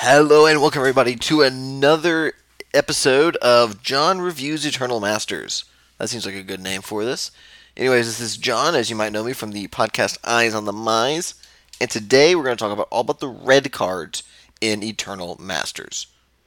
Hello 0.00 0.46
and 0.46 0.60
welcome 0.60 0.78
everybody 0.78 1.16
to 1.16 1.42
another 1.42 2.34
episode 2.72 3.34
of 3.38 3.82
John 3.82 4.20
Reviews 4.20 4.64
Eternal 4.64 5.00
Masters. 5.00 5.64
That 5.98 6.08
seems 6.08 6.24
like 6.24 6.36
a 6.36 6.44
good 6.44 6.60
name 6.60 6.82
for 6.82 7.04
this. 7.04 7.32
Anyways, 7.76 8.06
this 8.06 8.20
is 8.20 8.36
John, 8.36 8.76
as 8.76 8.90
you 8.90 8.94
might 8.94 9.10
know 9.10 9.24
me 9.24 9.32
from 9.32 9.50
the 9.50 9.66
podcast 9.66 10.18
Eyes 10.22 10.54
on 10.54 10.66
the 10.66 10.72
Mize, 10.72 11.34
and 11.80 11.90
today 11.90 12.36
we're 12.36 12.44
going 12.44 12.56
to 12.56 12.62
talk 12.62 12.72
about 12.72 12.86
all 12.92 13.00
about 13.00 13.18
the 13.18 13.26
red 13.26 13.72
cards 13.72 14.22
in 14.60 14.84
Eternal 14.84 15.36
Masters. 15.40 16.06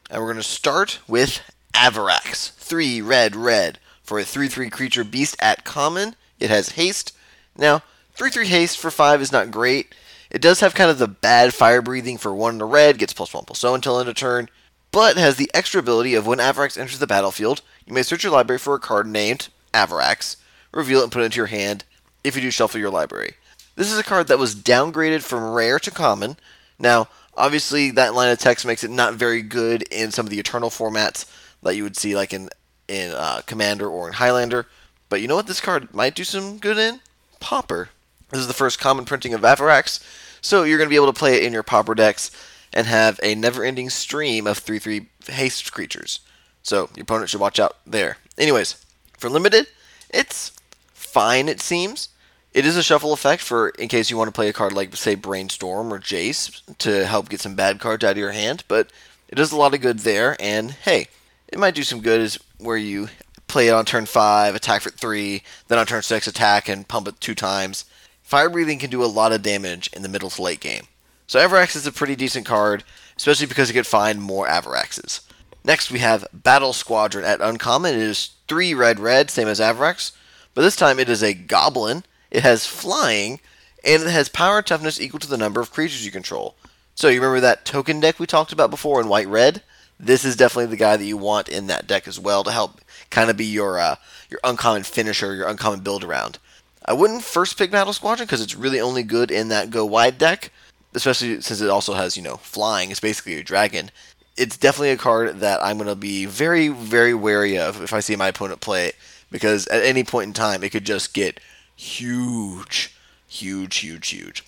And 0.09 0.21
we're 0.21 0.31
going 0.31 0.37
to 0.37 0.43
start 0.43 0.99
with 1.05 1.41
Avarax. 1.73 2.51
3 2.53 3.01
red 3.01 3.35
red 3.35 3.79
for 4.01 4.17
a 4.17 4.23
3 4.23 4.47
3 4.47 4.69
creature 4.69 5.03
beast 5.03 5.35
at 5.41 5.65
common. 5.65 6.15
It 6.39 6.49
has 6.49 6.69
haste. 6.69 7.13
Now, 7.57 7.83
3 8.13 8.29
3 8.29 8.47
haste 8.47 8.79
for 8.79 8.91
5 8.91 9.21
is 9.21 9.33
not 9.33 9.51
great. 9.51 9.93
It 10.31 10.41
does 10.41 10.61
have 10.61 10.73
kind 10.73 10.89
of 10.89 10.97
the 10.97 11.07
bad 11.07 11.53
fire 11.53 11.81
breathing 11.81 12.17
for 12.17 12.33
1 12.33 12.55
in 12.55 12.61
a 12.61 12.65
red, 12.65 12.97
gets 12.97 13.13
plus 13.13 13.33
1 13.33 13.43
plus 13.45 13.59
so 13.59 13.75
until 13.75 13.99
end 13.99 14.09
of 14.09 14.15
turn, 14.15 14.49
but 14.91 15.17
has 15.17 15.35
the 15.35 15.51
extra 15.53 15.79
ability 15.79 16.15
of 16.15 16.25
when 16.25 16.39
Avarax 16.39 16.77
enters 16.77 16.99
the 16.99 17.07
battlefield, 17.07 17.61
you 17.85 17.93
may 17.93 18.01
search 18.01 18.23
your 18.23 18.31
library 18.31 18.59
for 18.59 18.73
a 18.73 18.79
card 18.79 19.07
named 19.07 19.49
Avarax, 19.73 20.37
reveal 20.71 21.01
it 21.01 21.03
and 21.03 21.11
put 21.11 21.21
it 21.21 21.25
into 21.25 21.37
your 21.37 21.47
hand. 21.47 21.83
If 22.23 22.35
you 22.35 22.41
do, 22.41 22.51
shuffle 22.51 22.79
your 22.79 22.89
library. 22.89 23.33
This 23.75 23.91
is 23.91 23.99
a 23.99 24.03
card 24.03 24.27
that 24.27 24.39
was 24.39 24.55
downgraded 24.55 25.21
from 25.21 25.51
rare 25.51 25.79
to 25.79 25.91
common. 25.91 26.37
Now, 26.77 27.09
obviously, 27.35 27.91
that 27.91 28.13
line 28.13 28.31
of 28.31 28.39
text 28.39 28.65
makes 28.65 28.83
it 28.83 28.91
not 28.91 29.15
very 29.15 29.41
good 29.41 29.83
in 29.83 30.11
some 30.11 30.25
of 30.25 30.29
the 30.29 30.39
Eternal 30.39 30.69
formats 30.69 31.25
that 31.63 31.75
you 31.75 31.83
would 31.83 31.97
see, 31.97 32.15
like 32.15 32.33
in 32.33 32.49
in 32.87 33.11
uh, 33.11 33.41
Commander 33.45 33.87
or 33.87 34.07
in 34.07 34.13
Highlander. 34.13 34.67
But 35.09 35.21
you 35.21 35.27
know 35.27 35.35
what 35.35 35.47
this 35.47 35.61
card 35.61 35.93
might 35.93 36.15
do 36.15 36.23
some 36.23 36.57
good 36.57 36.77
in? 36.77 36.99
Pauper. 37.39 37.89
This 38.31 38.39
is 38.41 38.47
the 38.47 38.53
first 38.53 38.79
common 38.79 39.05
printing 39.05 39.33
of 39.33 39.41
Avarax, 39.41 40.03
so 40.41 40.63
you're 40.63 40.77
going 40.77 40.87
to 40.87 40.93
be 40.93 40.95
able 40.95 41.11
to 41.11 41.19
play 41.19 41.35
it 41.35 41.43
in 41.43 41.53
your 41.53 41.63
Pauper 41.63 41.95
decks 41.95 42.31
and 42.73 42.87
have 42.87 43.19
a 43.21 43.35
never-ending 43.35 43.89
stream 43.89 44.47
of 44.47 44.63
3-3 44.63 45.07
haste 45.27 45.71
creatures. 45.71 46.21
So 46.63 46.89
your 46.95 47.03
opponent 47.03 47.29
should 47.29 47.41
watch 47.41 47.59
out 47.59 47.77
there. 47.85 48.17
Anyways, 48.37 48.83
for 49.17 49.29
limited, 49.29 49.67
it's 50.09 50.51
fine 50.93 51.49
it 51.49 51.59
seems. 51.59 52.09
It 52.53 52.65
is 52.65 52.77
a 52.77 52.83
shuffle 52.83 53.13
effect 53.13 53.41
for 53.41 53.69
in 53.69 53.87
case 53.87 54.09
you 54.09 54.17
want 54.17 54.27
to 54.27 54.33
play 54.33 54.49
a 54.49 54.53
card 54.53 54.73
like 54.73 54.95
say 54.95 55.15
Brainstorm 55.15 55.93
or 55.93 55.99
Jace 55.99 56.61
to 56.79 57.05
help 57.05 57.29
get 57.29 57.39
some 57.39 57.55
bad 57.55 57.79
cards 57.79 58.03
out 58.03 58.11
of 58.11 58.17
your 58.17 58.31
hand, 58.31 58.63
but 58.67 58.91
it 59.29 59.35
does 59.35 59.51
a 59.51 59.57
lot 59.57 59.73
of 59.73 59.81
good 59.81 59.99
there 59.99 60.35
and 60.39 60.71
hey, 60.71 61.07
it 61.47 61.59
might 61.59 61.75
do 61.75 61.83
some 61.83 62.01
good 62.01 62.19
as 62.19 62.37
where 62.57 62.77
you 62.77 63.07
play 63.47 63.67
it 63.67 63.73
on 63.73 63.85
turn 63.85 64.05
5, 64.05 64.55
attack 64.55 64.81
for 64.81 64.89
3, 64.89 65.43
then 65.67 65.77
on 65.77 65.85
turn 65.85 66.01
6 66.01 66.27
attack 66.27 66.69
and 66.69 66.87
pump 66.87 67.07
it 67.07 67.19
two 67.19 67.35
times. 67.35 67.85
Fire 68.31 68.49
breathing 68.49 68.79
can 68.79 68.89
do 68.89 69.03
a 69.03 69.11
lot 69.11 69.33
of 69.33 69.41
damage 69.41 69.89
in 69.91 70.03
the 70.03 70.07
middle 70.07 70.29
to 70.29 70.41
late 70.41 70.61
game. 70.61 70.85
So 71.27 71.37
Avarax 71.37 71.75
is 71.75 71.85
a 71.85 71.91
pretty 71.91 72.15
decent 72.15 72.45
card, 72.45 72.85
especially 73.17 73.45
because 73.45 73.67
you 73.67 73.73
could 73.73 73.85
find 73.85 74.21
more 74.21 74.47
Avaraxes. 74.47 75.19
Next 75.65 75.91
we 75.91 75.99
have 75.99 76.25
Battle 76.31 76.71
Squadron 76.71 77.25
at 77.25 77.41
uncommon. 77.41 77.93
It 77.93 77.99
is 77.99 78.29
3 78.47 78.73
red 78.73 79.01
red, 79.01 79.29
same 79.29 79.49
as 79.49 79.59
Avarax, 79.59 80.13
but 80.53 80.61
this 80.61 80.77
time 80.77 80.97
it 80.97 81.09
is 81.09 81.21
a 81.21 81.33
goblin. 81.33 82.05
It 82.29 82.43
has 82.43 82.65
flying, 82.65 83.41
and 83.83 84.01
it 84.01 84.09
has 84.09 84.29
power 84.29 84.61
toughness 84.61 85.01
equal 85.01 85.19
to 85.19 85.29
the 85.29 85.35
number 85.35 85.59
of 85.59 85.73
creatures 85.73 86.05
you 86.05 86.11
control. 86.11 86.55
So 86.95 87.09
you 87.09 87.19
remember 87.19 87.41
that 87.41 87.65
token 87.65 87.99
deck 87.99 88.17
we 88.17 88.27
talked 88.27 88.53
about 88.53 88.71
before 88.71 89.01
in 89.01 89.09
white 89.09 89.27
red? 89.27 89.61
This 89.99 90.23
is 90.23 90.37
definitely 90.37 90.67
the 90.67 90.77
guy 90.77 90.95
that 90.95 91.03
you 91.03 91.17
want 91.17 91.49
in 91.49 91.67
that 91.67 91.85
deck 91.85 92.07
as 92.07 92.17
well 92.17 92.45
to 92.45 92.51
help 92.51 92.79
kind 93.09 93.29
of 93.29 93.35
be 93.35 93.43
your 93.43 93.77
uh, 93.77 93.97
your 94.29 94.39
uncommon 94.41 94.83
finisher, 94.83 95.35
your 95.35 95.49
uncommon 95.49 95.81
build 95.81 96.05
around. 96.05 96.39
I 96.85 96.93
wouldn't 96.93 97.23
first 97.23 97.57
pick 97.57 97.71
Battle 97.71 97.93
Squadron 97.93 98.25
because 98.25 98.41
it's 98.41 98.55
really 98.55 98.79
only 98.79 99.03
good 99.03 99.31
in 99.31 99.49
that 99.49 99.69
go 99.69 99.85
wide 99.85 100.17
deck, 100.17 100.51
especially 100.93 101.41
since 101.41 101.61
it 101.61 101.69
also 101.69 101.93
has, 101.93 102.17
you 102.17 102.23
know, 102.23 102.37
flying. 102.37 102.91
It's 102.91 102.99
basically 102.99 103.35
a 103.35 103.43
dragon. 103.43 103.91
It's 104.35 104.57
definitely 104.57 104.91
a 104.91 104.97
card 104.97 105.39
that 105.41 105.63
I'm 105.63 105.77
going 105.77 105.89
to 105.89 105.95
be 105.95 106.25
very, 106.25 106.69
very 106.69 107.13
wary 107.13 107.57
of 107.57 107.81
if 107.81 107.93
I 107.93 107.99
see 107.99 108.15
my 108.15 108.29
opponent 108.29 108.61
play 108.61 108.87
it 108.87 108.95
because 109.29 109.67
at 109.67 109.83
any 109.83 110.03
point 110.03 110.27
in 110.27 110.33
time 110.33 110.63
it 110.63 110.69
could 110.69 110.85
just 110.85 111.13
get 111.13 111.39
huge, 111.75 112.95
huge, 113.27 113.77
huge, 113.77 114.09
huge. 114.09 114.43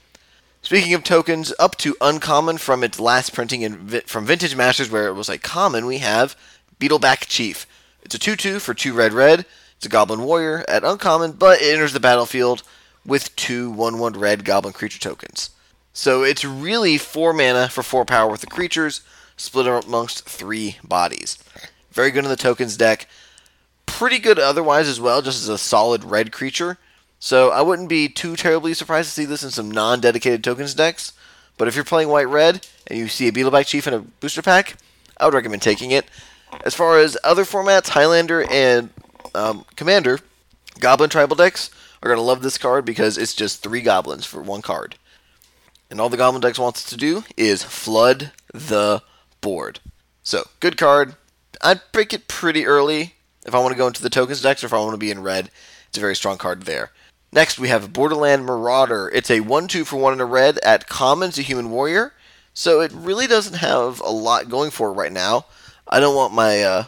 Speaking 0.61 0.93
of 0.93 1.03
tokens, 1.03 1.53
up 1.59 1.77
to 1.79 1.95
uncommon 1.99 2.57
from 2.57 2.83
its 2.83 2.99
last 2.99 3.33
printing 3.33 3.63
in 3.63 4.01
from 4.05 4.25
Vintage 4.25 4.55
Masters 4.55 4.89
where 4.89 5.07
it 5.07 5.13
was 5.13 5.27
like 5.29 5.43
common, 5.43 5.85
we 5.85 5.97
have 5.97 6.37
Beetleback 6.79 7.27
Chief. 7.27 7.67
It's 8.01 8.15
a 8.15 8.19
2-2 8.19 8.61
for 8.61 8.73
2 8.73 8.93
red 8.93 9.13
red. 9.13 9.45
It's 9.83 9.87
a 9.87 9.89
Goblin 9.89 10.21
Warrior 10.21 10.63
at 10.69 10.85
uncommon, 10.85 11.33
but 11.33 11.61
it 11.61 11.73
enters 11.73 11.91
the 11.91 11.99
battlefield 11.99 12.63
with 13.05 13.35
two 13.35 13.69
1 13.69 13.99
1 13.99 14.13
red 14.13 14.45
Goblin 14.45 14.71
creature 14.71 14.97
tokens. 14.97 15.49
So 15.91 16.23
it's 16.23 16.45
really 16.45 16.97
4 16.97 17.33
mana 17.33 17.67
for 17.67 17.83
4 17.83 18.05
power 18.05 18.31
with 18.31 18.39
the 18.39 18.47
creatures, 18.47 19.01
split 19.35 19.67
amongst 19.67 20.23
3 20.23 20.77
bodies. 20.85 21.37
Very 21.91 22.11
good 22.11 22.23
in 22.23 22.29
the 22.29 22.37
tokens 22.37 22.77
deck. 22.77 23.09
Pretty 23.85 24.19
good 24.19 24.39
otherwise 24.39 24.87
as 24.87 25.01
well, 25.01 25.21
just 25.21 25.43
as 25.43 25.49
a 25.49 25.57
solid 25.57 26.05
red 26.05 26.31
creature. 26.31 26.77
So 27.19 27.49
I 27.49 27.61
wouldn't 27.61 27.89
be 27.89 28.07
too 28.07 28.37
terribly 28.37 28.73
surprised 28.73 29.09
to 29.09 29.13
see 29.13 29.25
this 29.25 29.43
in 29.43 29.51
some 29.51 29.69
non 29.69 29.99
dedicated 29.99 30.45
tokens 30.45 30.73
decks. 30.73 31.11
But 31.57 31.67
if 31.67 31.75
you're 31.75 31.83
playing 31.83 32.07
white 32.07 32.29
red 32.29 32.65
and 32.87 32.97
you 32.97 33.09
see 33.09 33.27
a 33.27 33.33
Beetleback 33.33 33.65
Chief 33.65 33.85
in 33.85 33.93
a 33.93 33.99
booster 33.99 34.41
pack, 34.41 34.77
I 35.17 35.25
would 35.25 35.33
recommend 35.33 35.61
taking 35.61 35.91
it. 35.91 36.05
As 36.63 36.73
far 36.73 36.99
as 36.99 37.17
other 37.25 37.43
formats, 37.43 37.89
Highlander 37.89 38.49
and 38.49 38.89
um, 39.33 39.65
Commander, 39.75 40.19
Goblin 40.79 41.09
Tribal 41.09 41.35
decks 41.35 41.69
are 42.01 42.09
going 42.09 42.17
to 42.17 42.23
love 42.23 42.41
this 42.41 42.57
card 42.57 42.85
because 42.85 43.17
it's 43.17 43.33
just 43.33 43.63
three 43.63 43.81
goblins 43.81 44.25
for 44.25 44.41
one 44.41 44.61
card. 44.61 44.95
And 45.89 46.01
all 46.01 46.09
the 46.09 46.17
Goblin 46.17 46.41
decks 46.41 46.59
wants 46.59 46.83
to 46.85 46.97
do 46.97 47.23
is 47.37 47.63
flood 47.63 48.31
the 48.53 49.03
board. 49.41 49.79
So, 50.23 50.43
good 50.59 50.77
card. 50.77 51.15
I'd 51.61 51.91
pick 51.91 52.13
it 52.13 52.27
pretty 52.27 52.65
early 52.65 53.13
if 53.45 53.53
I 53.53 53.59
want 53.59 53.73
to 53.73 53.77
go 53.77 53.87
into 53.87 54.01
the 54.01 54.09
tokens 54.09 54.41
decks 54.41 54.63
or 54.63 54.67
if 54.67 54.73
I 54.73 54.79
want 54.79 54.93
to 54.93 54.97
be 54.97 55.11
in 55.11 55.21
red. 55.21 55.51
It's 55.87 55.97
a 55.97 56.01
very 56.01 56.15
strong 56.15 56.37
card 56.37 56.63
there. 56.63 56.91
Next, 57.31 57.59
we 57.59 57.67
have 57.67 57.93
Borderland 57.93 58.45
Marauder. 58.45 59.11
It's 59.13 59.31
a 59.31 59.41
1 59.41 59.67
2 59.67 59.85
for 59.85 59.97
1 59.97 60.13
in 60.13 60.19
a 60.19 60.25
red 60.25 60.57
at 60.59 60.87
common. 60.87 61.29
It's 61.29 61.37
a 61.37 61.43
human 61.43 61.71
warrior. 61.71 62.13
So 62.53 62.81
it 62.81 62.91
really 62.91 63.27
doesn't 63.27 63.55
have 63.55 63.99
a 64.01 64.09
lot 64.09 64.49
going 64.49 64.71
for 64.71 64.89
it 64.89 64.93
right 64.93 65.11
now. 65.11 65.45
I 65.87 65.99
don't 65.99 66.15
want 66.15 66.33
my 66.33 66.63
uh, 66.63 66.83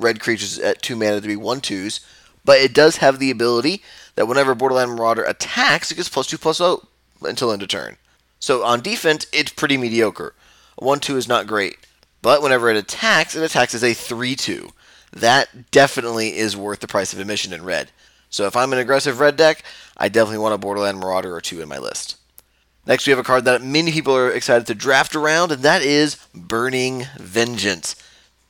red 0.00 0.20
creatures 0.20 0.58
at 0.58 0.82
2 0.82 0.96
mana 0.96 1.20
to 1.20 1.28
be 1.28 1.36
1 1.36 1.60
2s, 1.60 2.00
but 2.44 2.58
it 2.58 2.74
does 2.74 2.96
have 2.96 3.18
the 3.18 3.30
ability 3.30 3.82
that 4.14 4.26
whenever 4.26 4.54
Borderland 4.54 4.92
Marauder 4.92 5.24
attacks, 5.24 5.90
it 5.90 5.96
gets 5.96 6.08
plus 6.08 6.26
2 6.26 6.38
plus 6.38 6.58
plus 6.58 6.80
0 6.80 6.86
until 7.22 7.52
end 7.52 7.62
of 7.62 7.68
turn. 7.68 7.96
So 8.38 8.64
on 8.64 8.80
defense, 8.80 9.26
it's 9.32 9.52
pretty 9.52 9.76
mediocre. 9.76 10.34
A 10.78 10.84
1 10.84 11.00
2 11.00 11.16
is 11.16 11.28
not 11.28 11.46
great. 11.46 11.78
But 12.22 12.42
whenever 12.42 12.68
it 12.68 12.76
attacks, 12.76 13.34
it 13.34 13.42
attacks 13.42 13.74
as 13.74 13.84
a 13.84 13.94
3 13.94 14.34
2. 14.36 14.70
That 15.12 15.70
definitely 15.70 16.36
is 16.36 16.56
worth 16.56 16.80
the 16.80 16.86
price 16.86 17.12
of 17.12 17.18
admission 17.18 17.52
in 17.52 17.64
red. 17.64 17.90
So 18.30 18.46
if 18.46 18.56
I'm 18.56 18.72
an 18.72 18.78
aggressive 18.78 19.20
red 19.20 19.36
deck, 19.36 19.64
I 19.96 20.08
definitely 20.08 20.38
want 20.38 20.54
a 20.54 20.58
Borderland 20.58 20.98
Marauder 20.98 21.34
or 21.34 21.40
two 21.40 21.60
in 21.60 21.68
my 21.68 21.78
list. 21.78 22.16
Next, 22.86 23.06
we 23.06 23.10
have 23.10 23.18
a 23.18 23.24
card 23.24 23.44
that 23.44 23.62
many 23.62 23.92
people 23.92 24.16
are 24.16 24.30
excited 24.30 24.66
to 24.68 24.74
draft 24.74 25.14
around, 25.14 25.52
and 25.52 25.62
that 25.62 25.82
is 25.82 26.16
Burning 26.34 27.06
Vengeance. 27.18 27.96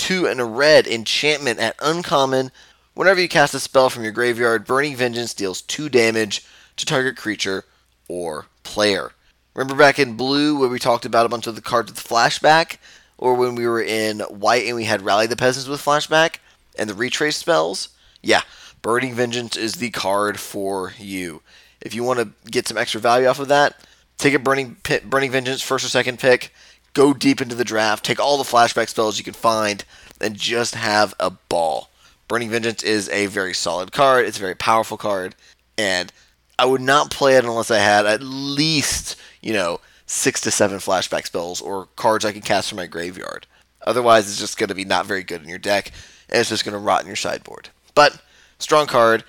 Two 0.01 0.27
and 0.27 0.41
a 0.41 0.47
red 0.47 0.87
enchantment 0.87 1.61
at 1.61 1.77
uncommon. 1.79 2.53
Whenever 2.95 3.21
you 3.21 3.29
cast 3.29 3.53
a 3.53 3.61
spell 3.61 3.91
from 3.91 4.03
your 4.03 4.13
graveyard, 4.13 4.65
Burning 4.65 4.97
Vengeance 4.97 5.35
deals 5.35 5.61
two 5.61 5.91
damage 5.91 6.43
to 6.77 6.87
target 6.87 7.19
creature 7.19 7.65
or 8.09 8.47
player. 8.63 9.13
Remember 9.55 9.75
back 9.77 9.99
in 9.99 10.17
blue 10.17 10.59
where 10.59 10.71
we 10.71 10.79
talked 10.79 11.05
about 11.05 11.27
a 11.27 11.29
bunch 11.29 11.47
of 11.47 11.55
the 11.55 11.61
cards 11.61 11.93
with 11.93 12.03
flashback? 12.03 12.79
Or 13.19 13.35
when 13.35 13.55
we 13.55 13.67
were 13.67 13.83
in 13.83 14.21
white 14.21 14.65
and 14.65 14.75
we 14.75 14.85
had 14.85 15.03
Rally 15.03 15.27
the 15.27 15.37
Peasants 15.37 15.69
with 15.69 15.85
flashback 15.85 16.37
and 16.79 16.89
the 16.89 16.95
retrace 16.95 17.37
spells? 17.37 17.91
Yeah, 18.23 18.41
Burning 18.81 19.13
Vengeance 19.13 19.55
is 19.55 19.75
the 19.75 19.91
card 19.91 20.41
for 20.41 20.95
you. 20.99 21.43
If 21.83 21.95
you 21.95 22.05
want 22.05 22.21
to 22.21 22.51
get 22.51 22.67
some 22.67 22.79
extra 22.79 23.03
value 23.03 23.27
off 23.27 23.39
of 23.39 23.49
that, 23.49 23.79
take 24.17 24.33
a 24.33 24.39
Burning 24.39 24.79
Burning 25.05 25.31
Vengeance 25.31 25.61
first 25.61 25.85
or 25.85 25.89
second 25.89 26.19
pick, 26.19 26.55
go 26.95 27.13
deep 27.13 27.41
into 27.41 27.55
the 27.55 27.65
draft, 27.65 28.05
take 28.05 28.21
all 28.21 28.39
the 28.39 28.45
flashback 28.45 28.89
spells 28.89 29.19
you 29.19 29.25
can 29.25 29.35
find, 29.35 29.85
and 30.21 30.37
just 30.37 30.75
have 30.75 31.15
a 31.21 31.31
ball. 31.31 31.91
Burning 32.29 32.51
Vengeance 32.51 32.83
is 32.83 33.09
a 33.09 33.27
very 33.27 33.55
solid 33.55 33.93
card. 33.93 34.27
It's 34.27 34.37
a 34.37 34.41
very 34.41 34.55
powerful 34.55 34.97
card, 34.97 35.35
and 35.77 36.13
I 36.59 36.67
would 36.67 36.81
not 36.81 37.11
play 37.11 37.37
it 37.37 37.45
unless 37.45 37.71
I 37.71 37.79
had 37.79 38.07
at 38.07 38.23
least, 38.23 39.17
you 39.41 39.53
know, 39.53 39.81
six 40.07 40.41
to 40.43 40.51
seven 40.51 40.79
flashback 40.79 41.27
spells 41.27 41.61
or 41.61 41.89
cards 41.97 42.25
I 42.25 42.33
can 42.33 42.43
cast 42.43 42.69
from 42.69 42.77
my 42.77 42.87
graveyard. 42.87 43.47
Otherwise, 43.83 44.29
it's 44.29 44.39
just 44.39 44.59
going 44.59 44.69
to 44.69 44.75
be 44.75 44.85
not 44.85 45.07
very 45.07 45.23
good 45.23 45.43
in 45.43 45.49
your 45.49 45.59
deck, 45.59 45.91
and 46.29 46.39
it's 46.39 46.51
just 46.51 46.65
going 46.65 46.75
to 46.75 46.79
rot 46.79 47.01
in 47.01 47.07
your 47.07 47.17
sideboard. 47.17 47.71
But 47.95 48.21
strong 48.59 48.87
card. 48.87 49.25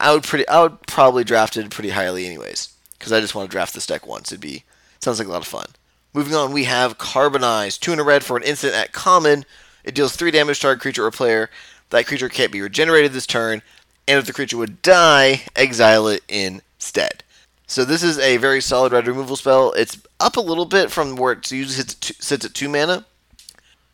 I 0.00 0.12
would 0.12 0.24
pretty, 0.24 0.46
I 0.48 0.62
would 0.62 0.86
probably 0.86 1.24
draft 1.24 1.56
it 1.56 1.70
pretty 1.70 1.90
highly, 1.90 2.26
anyways, 2.26 2.74
because 2.98 3.12
I 3.12 3.20
just 3.20 3.34
want 3.34 3.48
to 3.48 3.54
draft 3.54 3.74
this 3.74 3.86
deck 3.86 4.06
once. 4.06 4.30
It'd 4.32 4.40
be 4.40 4.64
sounds 5.00 5.18
like 5.18 5.28
a 5.28 5.30
lot 5.30 5.42
of 5.42 5.46
fun. 5.46 5.66
Moving 6.14 6.36
on, 6.36 6.52
we 6.52 6.64
have 6.64 6.96
Carbonize. 6.96 7.78
Two 7.78 7.92
in 7.92 7.98
a 7.98 8.04
red 8.04 8.22
for 8.22 8.36
an 8.36 8.44
instant 8.44 8.72
at 8.72 8.92
common. 8.92 9.44
It 9.82 9.96
deals 9.96 10.14
3 10.14 10.30
damage 10.30 10.58
to 10.58 10.62
target 10.62 10.80
creature 10.80 11.04
or 11.04 11.10
player. 11.10 11.50
That 11.90 12.06
creature 12.06 12.28
can't 12.28 12.52
be 12.52 12.62
regenerated 12.62 13.12
this 13.12 13.26
turn, 13.26 13.62
and 14.06 14.18
if 14.18 14.24
the 14.24 14.32
creature 14.32 14.56
would 14.56 14.80
die, 14.80 15.42
exile 15.56 16.06
it 16.06 16.22
instead. 16.28 17.24
So 17.66 17.84
this 17.84 18.02
is 18.04 18.18
a 18.18 18.36
very 18.36 18.60
solid 18.60 18.92
red 18.92 19.08
removal 19.08 19.36
spell. 19.36 19.72
It's 19.72 19.98
up 20.20 20.36
a 20.36 20.40
little 20.40 20.66
bit 20.66 20.92
from 20.92 21.16
where 21.16 21.32
it 21.32 21.50
usually 21.50 21.74
sits, 21.74 22.44
at 22.44 22.54
2 22.54 22.68
mana, 22.68 23.04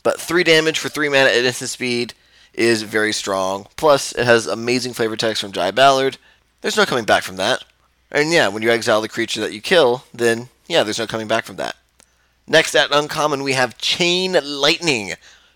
But 0.02 0.20
3 0.20 0.44
damage 0.44 0.78
for 0.78 0.90
3 0.90 1.08
mana 1.08 1.30
at 1.30 1.44
instant 1.44 1.70
speed 1.70 2.14
is 2.52 2.82
very 2.82 3.12
strong. 3.12 3.66
Plus, 3.76 4.12
it 4.12 4.26
has 4.26 4.46
amazing 4.46 4.92
flavor 4.92 5.16
text 5.16 5.40
from 5.40 5.52
Jaya 5.52 5.72
Ballard. 5.72 6.18
There's 6.60 6.76
no 6.76 6.84
coming 6.84 7.04
back 7.04 7.22
from 7.22 7.36
that. 7.36 7.64
And 8.10 8.30
yeah, 8.30 8.48
when 8.48 8.62
you 8.62 8.70
exile 8.70 9.00
the 9.00 9.08
creature 9.08 9.40
that 9.40 9.54
you 9.54 9.62
kill, 9.62 10.04
then 10.12 10.48
yeah, 10.68 10.82
there's 10.82 10.98
no 10.98 11.06
coming 11.06 11.28
back 11.28 11.44
from 11.44 11.56
that. 11.56 11.76
Next 12.46 12.74
at 12.74 12.92
uncommon, 12.92 13.42
we 13.42 13.52
have 13.52 13.78
Chain 13.78 14.36
Lightning, 14.42 15.12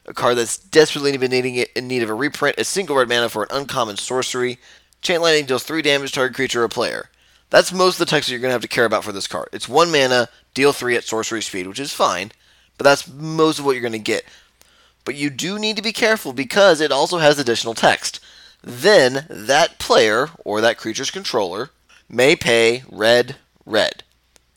a 0.06 0.14
card 0.14 0.38
that's 0.38 0.58
desperately 0.58 1.14
in 1.14 1.88
need 1.88 2.02
of 2.02 2.10
a 2.10 2.14
reprint. 2.14 2.58
A 2.58 2.64
single 2.64 2.96
red 2.96 3.08
mana 3.08 3.28
for 3.28 3.42
an 3.42 3.48
uncommon 3.50 3.96
sorcery. 3.96 4.58
Chain 5.02 5.20
Lightning 5.20 5.46
deals 5.46 5.64
three 5.64 5.82
damage 5.82 6.10
to 6.10 6.14
target 6.16 6.36
creature 6.36 6.62
or 6.62 6.68
player. 6.68 7.10
That's 7.50 7.72
most 7.72 7.94
of 7.94 7.98
the 8.00 8.10
text 8.10 8.28
that 8.28 8.32
you're 8.32 8.40
going 8.40 8.50
to 8.50 8.54
have 8.54 8.62
to 8.62 8.68
care 8.68 8.84
about 8.84 9.04
for 9.04 9.12
this 9.12 9.26
card. 9.26 9.48
It's 9.52 9.68
one 9.68 9.90
mana, 9.92 10.28
deal 10.54 10.72
three 10.72 10.96
at 10.96 11.04
sorcery 11.04 11.42
speed, 11.42 11.66
which 11.66 11.78
is 11.78 11.92
fine, 11.92 12.32
but 12.78 12.84
that's 12.84 13.06
most 13.08 13.58
of 13.58 13.64
what 13.64 13.72
you're 13.72 13.80
going 13.80 13.92
to 13.92 13.98
get. 13.98 14.24
But 15.04 15.14
you 15.14 15.30
do 15.30 15.58
need 15.58 15.76
to 15.76 15.82
be 15.82 15.92
careful 15.92 16.32
because 16.32 16.80
it 16.80 16.90
also 16.90 17.18
has 17.18 17.38
additional 17.38 17.74
text. 17.74 18.20
Then 18.62 19.26
that 19.28 19.78
player 19.78 20.30
or 20.44 20.60
that 20.60 20.78
creature's 20.78 21.10
controller 21.10 21.70
may 22.08 22.34
pay 22.34 22.82
red, 22.90 23.36
red. 23.66 24.02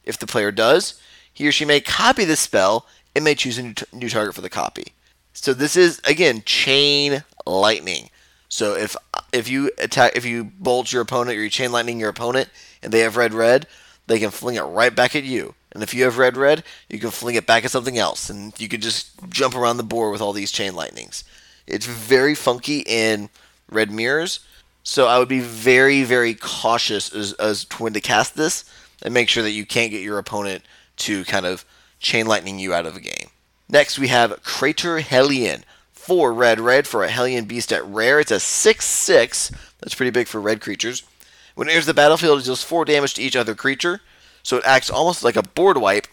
If 0.06 0.18
the 0.18 0.28
player 0.28 0.52
does, 0.52 1.00
he 1.38 1.48
or 1.48 1.52
she 1.52 1.66
may 1.66 1.80
copy 1.80 2.26
the 2.26 2.36
spell 2.36 2.88
and 3.16 3.24
may 3.24 3.36
choose 3.36 3.60
a 3.60 3.62
new, 3.62 3.74
t- 3.76 3.86
new 3.94 4.10
target 4.10 4.34
for 4.34 4.42
the 4.42 4.50
copy. 4.50 4.94
So 5.34 5.54
this 5.54 5.76
is 5.76 6.02
again 6.04 6.42
chain 6.48 7.24
lightning. 7.46 8.10
So 8.50 8.74
if 8.74 8.96
if 9.32 9.48
you 9.48 9.70
attack 9.78 10.14
if 10.16 10.26
you 10.26 10.46
bolt 10.46 10.92
your 10.92 11.04
opponent 11.04 11.38
or 11.38 11.44
you 11.44 11.52
chain 11.52 11.72
lightning 11.72 12.00
your 12.00 12.10
opponent 12.10 12.50
and 12.82 12.92
they 12.92 13.02
have 13.02 13.18
red 13.18 13.36
red, 13.36 13.68
they 14.08 14.18
can 14.18 14.32
fling 14.32 14.56
it 14.56 14.62
right 14.62 14.96
back 14.96 15.16
at 15.16 15.26
you. 15.26 15.54
And 15.74 15.84
if 15.84 15.94
you 15.94 16.06
have 16.06 16.18
red 16.18 16.38
red, 16.38 16.64
you 16.90 16.98
can 16.98 17.12
fling 17.12 17.36
it 17.36 17.46
back 17.46 17.64
at 17.64 17.70
something 17.70 18.00
else 18.00 18.32
and 18.32 18.60
you 18.60 18.68
can 18.68 18.82
just 18.82 19.12
jump 19.30 19.54
around 19.56 19.78
the 19.78 19.84
board 19.84 20.12
with 20.12 20.22
all 20.22 20.34
these 20.34 20.52
chain 20.52 20.74
lightnings. 20.74 21.24
It's 21.68 21.86
very 21.86 22.34
funky 22.34 22.80
in 22.80 23.30
red 23.70 23.92
mirrors. 23.92 24.40
So 24.82 25.06
I 25.06 25.20
would 25.20 25.30
be 25.30 25.42
very, 25.42 26.02
very 26.02 26.34
cautious 26.34 27.14
as, 27.14 27.34
as 27.34 27.66
to 27.66 27.84
when 27.84 27.94
to 27.94 28.02
cast 28.02 28.36
this 28.36 28.66
and 29.04 29.14
make 29.14 29.30
sure 29.30 29.44
that 29.44 29.52
you 29.52 29.68
can't 29.68 29.92
get 29.92 30.02
your 30.02 30.18
opponent 30.18 30.64
to 30.98 31.24
kind 31.26 31.46
of 31.46 31.66
chain 32.00 32.28
lightning 32.28 32.60
you 32.60 32.74
out 32.74 32.86
of 32.86 32.96
a 32.96 33.02
game. 33.02 33.30
Next, 33.70 34.00
we 34.00 34.08
have 34.08 34.44
Crater 34.44 35.00
Hellion. 35.00 35.64
Four 35.92 36.34
red, 36.34 36.60
red 36.60 36.88
for 36.88 37.04
a 37.04 37.10
Hellion 37.10 37.46
Beast 37.46 37.74
at 37.74 37.86
rare. 37.86 38.22
It's 38.22 38.32
a 38.32 38.40
6 38.40 38.86
6. 38.86 39.52
That's 39.82 39.96
pretty 39.96 40.12
big 40.12 40.28
for 40.28 40.40
red 40.40 40.62
creatures. 40.62 41.04
When 41.56 41.68
it 41.68 41.72
enters 41.72 41.86
the 41.86 41.94
battlefield, 41.94 42.40
it 42.40 42.46
deals 42.46 42.64
4 42.64 42.86
damage 42.86 43.16
to 43.16 43.22
each 43.22 43.36
other 43.36 43.56
creature. 43.56 44.00
So 44.42 44.58
it 44.58 44.66
acts 44.66 44.90
almost 44.90 45.24
like 45.24 45.36
a 45.36 45.44
board 45.44 45.78
wipe. 45.78 46.08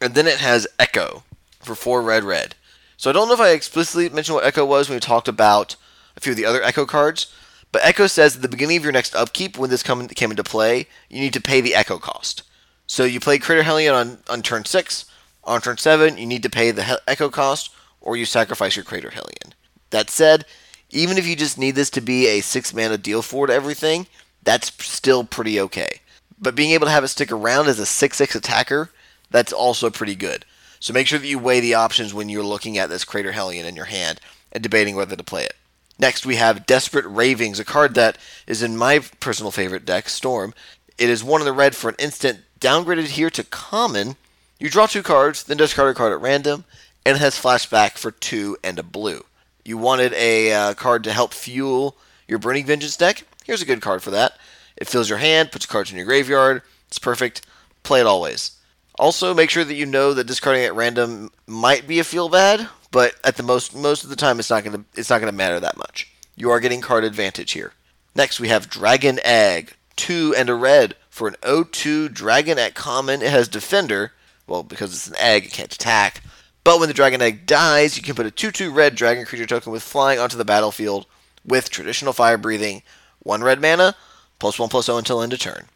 And 0.00 0.14
then 0.14 0.28
it 0.28 0.38
has 0.38 0.68
Echo 0.78 1.24
for 1.60 1.74
4 1.74 2.02
red, 2.02 2.22
red. 2.22 2.54
So 2.96 3.10
I 3.10 3.12
don't 3.12 3.26
know 3.26 3.34
if 3.34 3.40
I 3.40 3.50
explicitly 3.50 4.08
mentioned 4.08 4.36
what 4.36 4.44
Echo 4.44 4.64
was 4.64 4.88
when 4.88 4.94
we 4.96 5.00
talked 5.00 5.26
about 5.26 5.74
a 6.16 6.20
few 6.20 6.32
of 6.32 6.36
the 6.36 6.46
other 6.46 6.62
Echo 6.62 6.86
cards. 6.86 7.32
But 7.72 7.84
Echo 7.84 8.06
says 8.06 8.36
at 8.36 8.42
the 8.42 8.48
beginning 8.48 8.76
of 8.76 8.84
your 8.84 8.92
next 8.92 9.16
upkeep, 9.16 9.58
when 9.58 9.70
this 9.70 9.82
come, 9.82 10.06
came 10.08 10.30
into 10.30 10.44
play, 10.44 10.86
you 11.08 11.20
need 11.20 11.32
to 11.32 11.40
pay 11.40 11.60
the 11.60 11.74
Echo 11.74 11.98
cost. 11.98 12.42
So 12.86 13.04
you 13.04 13.20
play 13.20 13.38
Crater 13.38 13.62
Hellion 13.62 13.94
on, 13.94 14.18
on 14.28 14.42
turn 14.42 14.64
6. 14.64 15.04
On 15.44 15.60
turn 15.60 15.76
7, 15.76 16.18
you 16.18 16.26
need 16.26 16.42
to 16.42 16.50
pay 16.50 16.70
the 16.70 17.00
Echo 17.08 17.28
cost, 17.28 17.70
or 18.00 18.16
you 18.16 18.24
sacrifice 18.24 18.76
your 18.76 18.84
Crater 18.84 19.10
Hellion. 19.10 19.54
That 19.90 20.08
said, 20.08 20.44
even 20.90 21.18
if 21.18 21.26
you 21.26 21.34
just 21.34 21.58
need 21.58 21.74
this 21.74 21.90
to 21.90 22.00
be 22.00 22.26
a 22.26 22.40
6 22.40 22.74
mana 22.74 22.98
deal 22.98 23.22
for 23.22 23.50
everything, 23.50 24.06
that's 24.42 24.72
still 24.84 25.24
pretty 25.24 25.58
okay. 25.60 26.00
But 26.38 26.54
being 26.54 26.72
able 26.72 26.86
to 26.86 26.92
have 26.92 27.04
it 27.04 27.08
stick 27.08 27.32
around 27.32 27.68
as 27.68 27.78
a 27.78 27.86
6 27.86 28.16
6 28.16 28.34
attacker, 28.34 28.90
that's 29.30 29.52
also 29.52 29.90
pretty 29.90 30.14
good. 30.14 30.44
So 30.78 30.92
make 30.92 31.06
sure 31.06 31.18
that 31.18 31.26
you 31.26 31.38
weigh 31.38 31.60
the 31.60 31.74
options 31.74 32.12
when 32.12 32.28
you're 32.28 32.42
looking 32.42 32.76
at 32.76 32.88
this 32.88 33.04
Crater 33.04 33.32
Hellion 33.32 33.66
in 33.66 33.76
your 33.76 33.86
hand 33.86 34.20
and 34.50 34.62
debating 34.62 34.96
whether 34.96 35.16
to 35.16 35.24
play 35.24 35.44
it. 35.44 35.54
Next, 35.98 36.26
we 36.26 36.36
have 36.36 36.66
Desperate 36.66 37.06
Ravings, 37.06 37.60
a 37.60 37.64
card 37.64 37.94
that 37.94 38.18
is 38.46 38.62
in 38.62 38.76
my 38.76 38.98
personal 39.20 39.52
favorite 39.52 39.84
deck, 39.84 40.08
Storm. 40.08 40.52
It 40.98 41.08
is 41.08 41.22
one 41.22 41.40
in 41.40 41.44
the 41.44 41.52
red 41.52 41.76
for 41.76 41.88
an 41.88 41.96
instant, 41.98 42.40
downgraded 42.62 43.08
here 43.08 43.28
to 43.30 43.44
common. 43.44 44.16
You 44.58 44.70
draw 44.70 44.86
two 44.86 45.02
cards, 45.02 45.42
then 45.42 45.56
discard 45.56 45.90
a 45.90 45.94
card 45.94 46.12
at 46.12 46.20
random, 46.20 46.64
and 47.04 47.16
it 47.16 47.20
has 47.20 47.34
flashback 47.34 47.98
for 47.98 48.12
two 48.12 48.56
and 48.62 48.78
a 48.78 48.84
blue. 48.84 49.24
You 49.64 49.76
wanted 49.76 50.12
a 50.14 50.52
uh, 50.52 50.74
card 50.74 51.04
to 51.04 51.12
help 51.12 51.34
fuel 51.34 51.96
your 52.28 52.38
Burning 52.38 52.64
Vengeance 52.64 52.96
deck? 52.96 53.24
Here's 53.44 53.62
a 53.62 53.66
good 53.66 53.82
card 53.82 54.02
for 54.02 54.12
that. 54.12 54.38
It 54.76 54.88
fills 54.88 55.08
your 55.08 55.18
hand, 55.18 55.52
puts 55.52 55.66
cards 55.66 55.90
in 55.90 55.96
your 55.96 56.06
graveyard. 56.06 56.62
It's 56.86 56.98
perfect. 56.98 57.44
Play 57.82 58.00
it 58.00 58.06
always. 58.06 58.52
Also, 58.98 59.34
make 59.34 59.50
sure 59.50 59.64
that 59.64 59.74
you 59.74 59.84
know 59.84 60.14
that 60.14 60.26
discarding 60.26 60.64
at 60.64 60.74
random 60.74 61.30
might 61.46 61.88
be 61.88 61.98
a 61.98 62.04
feel 62.04 62.28
bad, 62.28 62.68
but 62.92 63.14
at 63.24 63.36
the 63.36 63.42
most 63.42 63.74
most 63.74 64.04
of 64.04 64.10
the 64.10 64.16
time 64.16 64.38
it's 64.38 64.50
not 64.50 64.62
gonna 64.62 64.84
it's 64.94 65.10
not 65.10 65.18
gonna 65.18 65.32
matter 65.32 65.58
that 65.58 65.76
much. 65.76 66.12
You 66.36 66.50
are 66.50 66.60
getting 66.60 66.80
card 66.80 67.02
advantage 67.02 67.52
here. 67.52 67.72
Next 68.14 68.38
we 68.38 68.48
have 68.48 68.70
Dragon 68.70 69.18
Egg, 69.24 69.74
two 69.96 70.34
and 70.36 70.48
a 70.48 70.54
red 70.54 70.94
for 71.12 71.28
an 71.28 71.36
0-2 71.42 72.10
dragon 72.10 72.58
at 72.58 72.74
common. 72.74 73.20
It 73.20 73.30
has 73.30 73.46
defender, 73.46 74.12
well 74.46 74.62
because 74.62 74.94
it's 74.94 75.08
an 75.08 75.16
egg, 75.18 75.44
it 75.44 75.52
can't 75.52 75.72
attack. 75.72 76.22
But 76.64 76.80
when 76.80 76.88
the 76.88 76.94
dragon 76.94 77.20
egg 77.20 77.44
dies, 77.44 77.98
you 77.98 78.02
can 78.02 78.14
put 78.14 78.26
a 78.26 78.30
2-2 78.30 78.74
red 78.74 78.94
dragon 78.94 79.26
creature 79.26 79.44
token 79.44 79.72
with 79.72 79.82
flying 79.82 80.18
onto 80.18 80.38
the 80.38 80.44
battlefield 80.44 81.04
with 81.46 81.68
traditional 81.68 82.14
fire 82.14 82.38
breathing, 82.38 82.82
one 83.18 83.42
red 83.42 83.60
mana, 83.60 83.94
plus 84.38 84.58
one 84.58 84.70
plus 84.70 84.86
0 84.86 84.96
until 84.98 85.20
end 85.20 85.34
of 85.34 85.38
turn. 85.38 85.66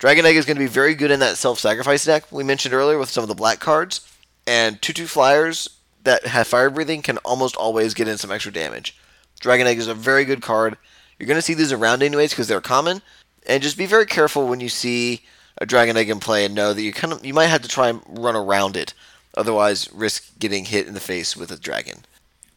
Dragon 0.00 0.26
Egg 0.26 0.36
is 0.36 0.44
going 0.44 0.56
to 0.56 0.64
be 0.64 0.66
very 0.66 0.96
good 0.96 1.12
in 1.12 1.20
that 1.20 1.38
self-sacrifice 1.38 2.04
deck 2.04 2.32
we 2.32 2.42
mentioned 2.42 2.74
earlier 2.74 2.98
with 2.98 3.10
some 3.10 3.22
of 3.22 3.28
the 3.28 3.34
black 3.34 3.60
cards, 3.60 4.00
and 4.44 4.80
2-2 4.82 5.06
flyers 5.06 5.68
that 6.02 6.26
have 6.26 6.48
fire 6.48 6.68
breathing 6.68 7.00
can 7.00 7.18
almost 7.18 7.54
always 7.54 7.94
get 7.94 8.08
in 8.08 8.18
some 8.18 8.32
extra 8.32 8.52
damage. 8.52 8.98
Dragon 9.38 9.68
Egg 9.68 9.78
is 9.78 9.86
a 9.86 9.94
very 9.94 10.24
good 10.24 10.42
card. 10.42 10.76
You're 11.18 11.28
going 11.28 11.38
to 11.38 11.42
see 11.42 11.54
these 11.54 11.72
around 11.72 12.02
anyways 12.02 12.30
because 12.30 12.48
they're 12.48 12.60
common, 12.60 13.02
and 13.46 13.62
just 13.62 13.78
be 13.78 13.86
very 13.86 14.06
careful 14.06 14.46
when 14.46 14.60
you 14.60 14.68
see 14.68 15.22
a 15.58 15.66
Dragon 15.66 15.96
Egg 15.96 16.10
in 16.10 16.20
play 16.20 16.44
and 16.44 16.54
know 16.54 16.72
that 16.72 16.82
you 16.82 16.92
kind 16.92 17.12
of 17.12 17.24
you 17.24 17.34
might 17.34 17.46
have 17.46 17.62
to 17.62 17.68
try 17.68 17.88
and 17.88 18.02
run 18.08 18.36
around 18.36 18.76
it, 18.76 18.94
otherwise 19.36 19.92
risk 19.92 20.38
getting 20.38 20.66
hit 20.66 20.86
in 20.86 20.94
the 20.94 21.00
face 21.00 21.36
with 21.36 21.50
a 21.50 21.58
dragon. 21.58 22.04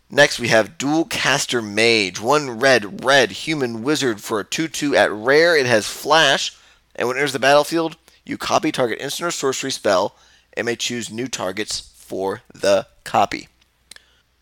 Next 0.10 0.40
we 0.40 0.48
have 0.48 0.78
Dualcaster 0.78 1.64
Mage, 1.64 2.22
one 2.22 2.60
red 2.60 3.04
red 3.04 3.32
human 3.32 3.84
wizard 3.84 4.22
for 4.22 4.40
a 4.40 4.46
2-2 4.46 4.96
at 4.96 5.12
rare. 5.12 5.56
It 5.56 5.66
has 5.66 5.88
flash, 5.88 6.56
and 6.96 7.08
when 7.08 7.18
it 7.18 7.20
enters 7.20 7.34
the 7.34 7.40
battlefield, 7.40 7.98
you 8.26 8.38
copy 8.38 8.72
target 8.72 9.00
instant 9.00 9.28
or 9.28 9.32
sorcery 9.32 9.72
spell 9.72 10.16
and 10.56 10.66
may 10.66 10.76
choose 10.76 11.12
new 11.12 11.28
targets 11.28 11.94
for 11.96 12.42
the 12.54 12.88
copy. 13.04 13.48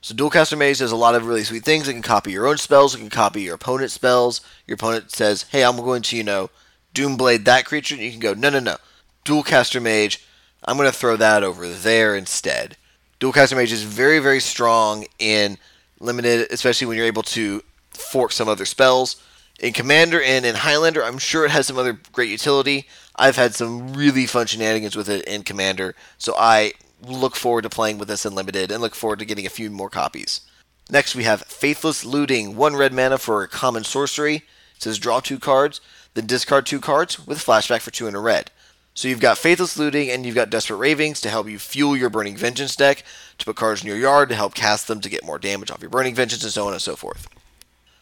So 0.05 0.13
Dualcaster 0.13 0.55
Mage 0.55 0.77
does 0.77 0.91
a 0.91 0.95
lot 0.95 1.15
of 1.15 1.25
really 1.25 1.43
sweet 1.43 1.65
things. 1.65 1.87
It 1.87 1.93
can 1.93 2.03
copy 2.03 2.31
your 2.31 2.45
own 2.45 2.59
spells. 2.59 2.93
It 2.93 2.99
can 2.99 3.09
copy 3.09 3.41
your 3.41 3.55
opponent's 3.55 3.95
spells. 3.95 4.39
Your 4.67 4.75
opponent 4.75 5.09
says, 5.09 5.47
"Hey, 5.49 5.63
I'm 5.63 5.77
going 5.77 6.03
to, 6.03 6.15
you 6.15 6.23
know, 6.23 6.51
Doomblade 6.93 7.43
that 7.45 7.65
creature," 7.65 7.95
and 7.95 8.03
you 8.03 8.11
can 8.11 8.19
go, 8.19 8.35
"No, 8.35 8.51
no, 8.51 8.59
no, 8.59 8.77
Dualcaster 9.25 9.81
Mage. 9.81 10.23
I'm 10.63 10.77
going 10.77 10.87
to 10.87 10.95
throw 10.95 11.17
that 11.17 11.41
over 11.41 11.67
there 11.67 12.15
instead." 12.15 12.77
Dualcaster 13.19 13.57
Mage 13.57 13.71
is 13.71 13.81
very, 13.81 14.19
very 14.19 14.39
strong 14.39 15.07
in 15.17 15.57
limited, 15.99 16.51
especially 16.51 16.85
when 16.85 16.97
you're 16.97 17.07
able 17.07 17.23
to 17.23 17.63
fork 17.89 18.31
some 18.31 18.47
other 18.47 18.65
spells. 18.65 19.15
In 19.57 19.73
Commander 19.73 20.21
and 20.21 20.45
in 20.45 20.53
Highlander, 20.53 21.03
I'm 21.03 21.17
sure 21.17 21.45
it 21.45 21.51
has 21.51 21.65
some 21.65 21.79
other 21.79 21.99
great 22.11 22.29
utility. 22.29 22.87
I've 23.15 23.37
had 23.37 23.55
some 23.55 23.93
really 23.93 24.27
fun 24.27 24.45
shenanigans 24.45 24.95
with 24.95 25.09
it 25.09 25.25
in 25.25 25.41
Commander, 25.41 25.95
so 26.19 26.35
I 26.37 26.73
look 27.07 27.35
forward 27.35 27.63
to 27.63 27.69
playing 27.69 27.97
with 27.97 28.07
this 28.07 28.25
in 28.25 28.35
Limited 28.35 28.71
and 28.71 28.81
look 28.81 28.95
forward 28.95 29.19
to 29.19 29.25
getting 29.25 29.45
a 29.45 29.49
few 29.49 29.69
more 29.69 29.89
copies. 29.89 30.41
Next, 30.89 31.15
we 31.15 31.23
have 31.23 31.43
Faithless 31.43 32.05
Looting, 32.05 32.55
one 32.55 32.75
red 32.75 32.93
mana 32.93 33.17
for 33.17 33.41
a 33.41 33.47
common 33.47 33.83
sorcery. 33.83 34.35
It 34.35 34.43
says 34.79 34.99
draw 34.99 35.19
two 35.19 35.39
cards, 35.39 35.81
then 36.13 36.25
discard 36.25 36.65
two 36.65 36.79
cards 36.79 37.25
with 37.25 37.43
flashback 37.43 37.81
for 37.81 37.91
two 37.91 38.07
in 38.07 38.15
a 38.15 38.19
red. 38.19 38.51
So 38.93 39.07
you've 39.07 39.19
got 39.19 39.37
Faithless 39.37 39.77
Looting 39.77 40.09
and 40.09 40.25
you've 40.25 40.35
got 40.35 40.49
Desperate 40.49 40.77
Ravings 40.77 41.19
to 41.21 41.29
help 41.29 41.49
you 41.49 41.59
fuel 41.59 41.97
your 41.97 42.09
Burning 42.09 42.37
Vengeance 42.37 42.75
deck, 42.75 43.03
to 43.37 43.45
put 43.45 43.55
cards 43.55 43.81
in 43.81 43.87
your 43.87 43.97
yard 43.97 44.29
to 44.29 44.35
help 44.35 44.53
cast 44.53 44.87
them 44.87 45.01
to 45.01 45.09
get 45.09 45.25
more 45.25 45.39
damage 45.39 45.71
off 45.71 45.81
your 45.81 45.89
Burning 45.89 46.15
Vengeance, 46.15 46.43
and 46.43 46.53
so 46.53 46.67
on 46.67 46.73
and 46.73 46.81
so 46.81 46.95
forth. 46.95 47.27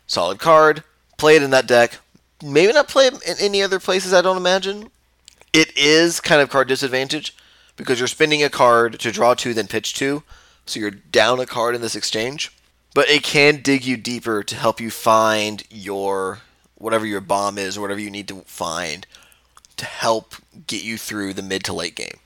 Solid 0.06 0.40
card. 0.40 0.84
Play 1.18 1.36
it 1.36 1.44
in 1.44 1.52
that 1.52 1.68
deck. 1.68 2.00
Maybe 2.44 2.74
not 2.74 2.90
play 2.90 3.08
it 3.08 3.14
in 3.28 3.38
any 3.40 3.64
other 3.64 3.80
places, 3.80 4.14
I 4.14 4.22
don't 4.22 4.38
imagine. 4.38 4.90
It 5.54 5.76
is 5.78 6.20
kind 6.20 6.42
of 6.42 6.50
card 6.50 6.68
disadvantage 6.68 7.36
because 7.76 8.00
you're 8.00 8.08
spending 8.08 8.44
a 8.44 8.50
card 8.50 9.00
to 9.00 9.12
draw 9.12 9.34
two, 9.34 9.54
then 9.54 9.68
pitch 9.68 9.94
two. 9.94 10.24
So 10.66 10.80
you're 10.80 10.92
down 10.92 11.40
a 11.40 11.46
card 11.46 11.76
in 11.76 11.82
this 11.82 11.96
exchange. 11.96 12.56
But 12.94 13.10
it 13.10 13.24
can 13.24 13.62
dig 13.62 13.86
you 13.86 13.98
deeper 13.98 14.44
to 14.44 14.56
help 14.56 14.80
you 14.80 14.92
find 14.92 15.64
your 15.70 16.40
whatever 16.76 17.06
your 17.06 17.22
bomb 17.22 17.58
is 17.58 17.78
or 17.78 17.82
whatever 17.82 18.00
you 18.00 18.12
need 18.12 18.28
to 18.28 18.42
find 18.42 19.08
to 19.78 19.86
help 19.86 20.36
get 20.68 20.84
you 20.84 20.98
through 20.98 21.34
the 21.34 21.42
mid 21.42 21.64
to 21.64 21.74
late 21.74 21.96
game. 21.96 22.18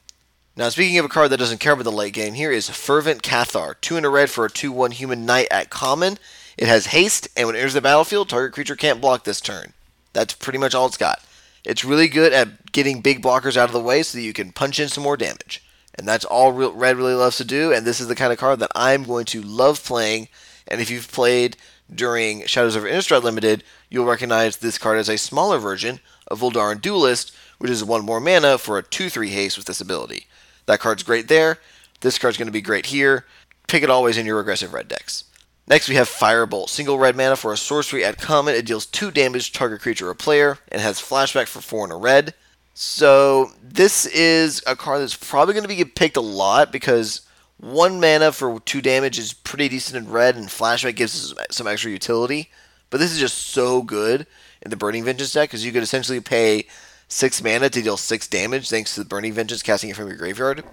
Now, 0.57 0.69
speaking 0.69 0.97
of 0.97 1.05
a 1.05 1.09
card 1.09 1.29
that 1.29 1.37
doesn't 1.37 1.59
care 1.59 1.73
about 1.73 1.83
the 1.83 1.91
late 1.91 2.13
game, 2.13 2.33
here 2.33 2.51
is 2.51 2.69
Fervent 2.69 3.21
Cathar. 3.21 3.75
Two 3.79 3.95
in 3.95 4.03
a 4.03 4.09
red 4.09 4.29
for 4.29 4.43
a 4.43 4.49
2 4.49 4.71
1 4.71 4.91
human 4.91 5.25
knight 5.25 5.47
at 5.51 5.69
common. 5.69 6.17
It 6.57 6.67
has 6.67 6.87
haste, 6.87 7.27
and 7.37 7.45
when 7.45 7.55
it 7.55 7.59
enters 7.59 7.75
the 7.75 7.81
battlefield, 7.81 8.27
target 8.27 8.53
creature 8.53 8.75
can't 8.75 8.99
block 8.99 9.23
this 9.23 9.39
turn. 9.39 9.73
That's 10.13 10.33
pretty 10.33 10.57
much 10.57 10.73
all 10.73 10.87
it's 10.87 10.97
got. 10.97 11.23
It's 11.67 11.83
really 11.83 12.07
good 12.07 12.31
at 12.31 12.71
getting 12.71 13.01
big 13.01 13.21
blockers 13.21 13.57
out 13.57 13.67
of 13.67 13.73
the 13.73 13.81
way 13.81 14.01
so 14.01 14.17
that 14.17 14.23
you 14.23 14.31
can 14.31 14.53
punch 14.53 14.79
in 14.79 14.87
some 14.87 15.03
more 15.03 15.17
damage. 15.17 15.61
And 15.95 16.07
that's 16.07 16.23
all 16.23 16.53
Red 16.53 16.95
really 16.95 17.13
loves 17.13 17.35
to 17.37 17.43
do, 17.43 17.73
and 17.73 17.85
this 17.85 17.99
is 17.99 18.07
the 18.07 18.15
kind 18.15 18.31
of 18.31 18.39
card 18.39 18.59
that 18.59 18.71
I'm 18.73 19.03
going 19.03 19.25
to 19.25 19.41
love 19.41 19.83
playing. 19.83 20.29
And 20.65 20.79
if 20.79 20.89
you've 20.89 21.11
played 21.11 21.57
during 21.93 22.45
Shadows 22.45 22.77
of 22.77 22.83
Innistrad 22.83 23.23
Limited, 23.23 23.65
you'll 23.89 24.05
recognize 24.05 24.57
this 24.57 24.77
card 24.77 24.97
as 24.97 25.09
a 25.09 25.17
smaller 25.17 25.57
version 25.57 25.99
of 26.27 26.39
Voldaren 26.39 26.81
Duelist, 26.81 27.35
which 27.57 27.71
is 27.71 27.83
one 27.83 28.05
more 28.05 28.21
mana 28.21 28.57
for 28.57 28.77
a 28.77 28.83
2 28.83 29.09
3 29.09 29.27
haste 29.27 29.57
with 29.57 29.67
this 29.67 29.81
ability. 29.81 30.27
That 30.67 30.79
card's 30.79 31.03
great 31.03 31.27
there. 31.27 31.59
This 31.99 32.17
card's 32.17 32.37
going 32.37 32.47
to 32.47 32.51
be 32.53 32.61
great 32.61 32.85
here. 32.85 33.25
Pick 33.67 33.83
it 33.83 33.89
always 33.89 34.17
in 34.17 34.25
your 34.25 34.39
aggressive 34.39 34.73
red 34.73 34.87
decks. 34.87 35.25
Next, 35.67 35.89
we 35.89 35.95
have 35.95 36.07
Firebolt. 36.07 36.69
Single 36.69 36.97
red 36.97 37.17
mana 37.17 37.35
for 37.35 37.51
a 37.51 37.57
sorcery 37.57 38.05
at 38.05 38.19
common. 38.19 38.55
It 38.55 38.65
deals 38.65 38.85
2 38.85 39.11
damage 39.11 39.51
to 39.51 39.57
target 39.57 39.81
creature 39.81 40.09
or 40.09 40.15
player, 40.15 40.59
and 40.71 40.81
has 40.81 41.01
flashback 41.01 41.47
for 41.47 41.61
4 41.61 41.85
and 41.85 41.93
a 41.93 41.97
red. 41.97 42.33
So, 42.73 43.51
this 43.61 44.05
is 44.05 44.63
a 44.65 44.75
card 44.75 45.01
that's 45.01 45.15
probably 45.15 45.53
going 45.53 45.67
to 45.67 45.75
be 45.75 45.83
picked 45.83 46.15
a 46.15 46.21
lot 46.21 46.71
because 46.71 47.21
1 47.57 47.99
mana 47.99 48.31
for 48.31 48.59
2 48.61 48.81
damage 48.81 49.19
is 49.19 49.33
pretty 49.33 49.67
decent 49.67 49.97
in 49.97 50.11
red, 50.11 50.37
and 50.37 50.47
flashback 50.47 50.95
gives 50.95 51.31
us 51.31 51.37
some 51.51 51.67
extra 51.67 51.91
utility. 51.91 52.49
But 52.89 52.99
this 52.99 53.11
is 53.11 53.19
just 53.19 53.37
so 53.37 53.81
good 53.81 54.25
in 54.61 54.69
the 54.69 54.77
Burning 54.77 55.03
Vengeance 55.03 55.33
deck 55.33 55.49
because 55.49 55.65
you 55.65 55.73
could 55.73 55.83
essentially 55.83 56.21
pay 56.21 56.67
6 57.09 57.43
mana 57.43 57.69
to 57.69 57.81
deal 57.81 57.97
6 57.97 58.27
damage 58.29 58.69
thanks 58.69 58.95
to 58.95 59.01
the 59.01 59.09
Burning 59.09 59.33
Vengeance 59.33 59.63
casting 59.63 59.89
it 59.89 59.95
from 59.97 60.07
your 60.07 60.17
graveyard. 60.17 60.63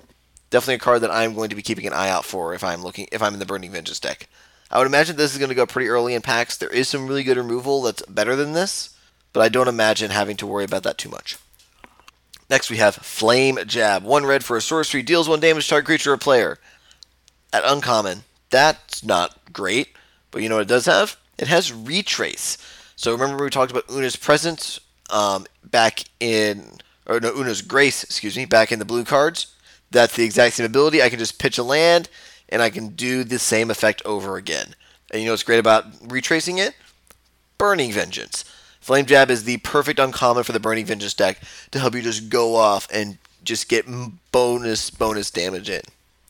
Definitely 0.51 0.75
a 0.75 0.79
card 0.79 1.01
that 1.01 1.11
I'm 1.11 1.35
going 1.35 1.51
to 1.51 1.57
be 1.57 1.63
keeping 1.63 1.87
an 1.87 1.93
eye 1.93 2.11
out 2.11 2.25
for 2.25 2.55
if 2.55 2.63
I'm 2.63 2.83
looking 2.83 3.09
if 3.11 3.23
I'm 3.23 3.33
in 3.33 3.41
the 3.41 3.47
Burning 3.47 3.73
Vengeance 3.73 3.99
deck. 3.99 4.29
I 4.75 4.79
would 4.79 4.89
imagine 4.89 5.15
this 5.15 5.33
is 5.33 5.39
going 5.39 5.51
to 5.51 5.55
go 5.55 5.67
pretty 5.67 5.89
early 5.89 6.15
in 6.15 6.21
packs. 6.21 6.57
There 6.57 6.69
is 6.69 6.89
some 6.89 7.07
really 7.07 7.23
good 7.23 7.37
removal 7.37 7.83
that's 7.83 8.03
better 8.07 8.35
than 8.35 8.55
this, 8.55 8.97
but 9.33 9.41
I 9.41 9.49
don't 9.49 9.69
imagine 9.69 10.11
having 10.11 10.37
to 10.39 10.49
worry 10.49 10.65
about 10.65 10.83
that 10.83 10.99
too 10.99 11.09
much. 11.09 11.39
Next, 12.51 12.71
we 12.71 12.79
have 12.79 12.97
Flame 12.97 13.59
Jab. 13.67 14.03
One 14.03 14.27
red 14.27 14.45
for 14.45 14.57
a 14.57 14.61
sorcery, 14.61 15.03
deals 15.03 15.29
one 15.29 15.39
damage 15.39 15.65
to 15.65 15.71
target 15.71 15.87
creature 15.87 16.13
or 16.13 16.17
player. 16.17 16.59
At 17.53 17.63
uncommon, 17.65 18.25
that's 18.51 19.05
not 19.05 19.53
great, 19.53 19.91
but 20.33 20.43
you 20.43 20.49
know 20.49 20.57
what 20.57 20.63
it 20.63 20.69
does 20.69 20.87
have? 20.87 21.17
It 21.39 21.47
has 21.47 21.73
Retrace. 21.73 22.59
So 22.97 23.13
remember 23.13 23.45
we 23.45 23.51
talked 23.51 23.71
about 23.71 23.89
Oona's 23.89 24.17
Presence 24.17 24.81
um, 25.09 25.47
back 25.63 26.03
in, 26.19 26.79
or 27.07 27.21
no, 27.21 27.33
Oona's 27.33 27.63
Grace, 27.63 28.03
excuse 28.03 28.37
me, 28.37 28.45
back 28.45 28.73
in 28.73 28.81
the 28.81 28.85
blue 28.85 29.05
cards. 29.05 29.55
That's 29.93 30.17
the 30.17 30.25
exact 30.25 30.57
same 30.57 30.67
ability. 30.67 31.01
I 31.01 31.11
can 31.11 31.21
just 31.21 31.39
pitch 31.39 31.59
a 31.59 31.63
land, 31.63 32.09
and 32.55 32.63
I 32.63 32.71
can 32.71 32.91
do 32.91 33.25
the 33.25 33.41
same 33.41 33.69
effect 33.69 34.01
over 34.07 34.37
again. 34.37 34.77
And 35.11 35.21
you 35.21 35.27
know 35.27 35.33
what's 35.33 35.43
great 35.43 35.59
about 35.59 35.87
retracing 36.03 36.59
it? 36.59 36.77
Burning 37.59 37.91
Vengeance. 37.91 38.45
Flame 38.81 39.07
Jab 39.07 39.29
is 39.29 39.43
the 39.43 39.57
perfect 39.59 39.99
uncommon 39.99 40.45
for 40.45 40.53
the 40.53 40.61
Burning 40.61 40.87
Vengeance 40.87 41.15
deck 41.15 41.41
to 41.73 41.81
help 41.81 41.95
you 41.95 42.01
just 42.01 42.29
go 42.29 42.55
off 42.55 42.87
and 42.93 43.19
just 43.43 43.69
get 43.69 43.87
bonus 44.31 44.89
bonus 44.89 45.33
damage 45.33 45.69
in. 45.69 45.83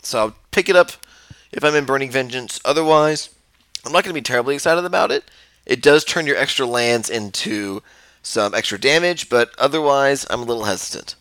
So 0.03 0.19
I'll 0.19 0.37
pick 0.51 0.71
it 0.71 0.77
up 0.77 0.93
if 1.53 1.63
I'm 1.63 1.75
in 1.75 1.85
Burning 1.85 2.11
Vengeance. 2.11 2.59
Otherwise, 2.65 3.29
I'm 3.85 3.93
not 3.93 4.03
going 4.03 4.15
to 4.15 4.21
be 4.21 4.23
terribly 4.23 4.55
excited 4.55 4.87
about 4.87 5.11
it. 5.11 5.25
It 5.67 5.83
does 5.83 6.05
turn 6.05 6.27
your 6.27 6.39
extra 6.39 6.65
lands 6.65 7.11
into 7.11 7.83
some 8.23 8.55
extra 8.55 8.81
damage, 8.81 9.29
but 9.29 9.51
otherwise, 9.59 10.27
I'm 10.31 10.41
a 10.41 10.47
little 10.47 10.65
hesitant. 10.65 11.17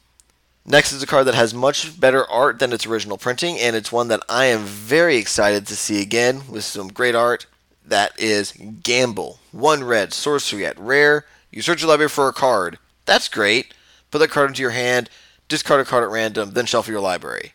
Next 0.65 0.93
is 0.93 1.03
a 1.03 1.07
card 1.07 1.27
that 1.27 1.35
has 1.35 1.53
much 1.53 1.99
better 1.99 2.25
art 2.25 2.59
than 2.59 2.71
its 2.71 2.85
original 2.85 3.17
printing, 3.17 3.59
and 3.59 3.75
it's 3.75 3.91
one 3.91 4.07
that 4.07 4.23
I 4.29 4.45
am 4.45 4.61
very 4.61 5.17
excited 5.17 5.67
to 5.67 5.75
see 5.75 6.01
again 6.01 6.43
with 6.49 6.63
some 6.63 6.87
great 6.87 7.15
art. 7.15 7.47
That 7.85 8.17
is 8.17 8.53
Gamble. 8.81 9.39
One 9.51 9.83
red, 9.83 10.13
sorcery 10.13 10.65
at 10.65 10.79
rare. 10.79 11.25
You 11.51 11.61
search 11.61 11.81
your 11.81 11.89
library 11.89 12.07
for 12.07 12.29
a 12.29 12.33
card. 12.33 12.79
That's 13.05 13.27
great. 13.27 13.73
Put 14.09 14.19
that 14.19 14.29
card 14.29 14.51
into 14.51 14.61
your 14.61 14.71
hand, 14.71 15.09
discard 15.49 15.81
a 15.81 15.85
card 15.85 16.03
at 16.03 16.09
random, 16.09 16.51
then 16.51 16.65
shuffle 16.65 16.93
your 16.93 17.01
library. 17.01 17.51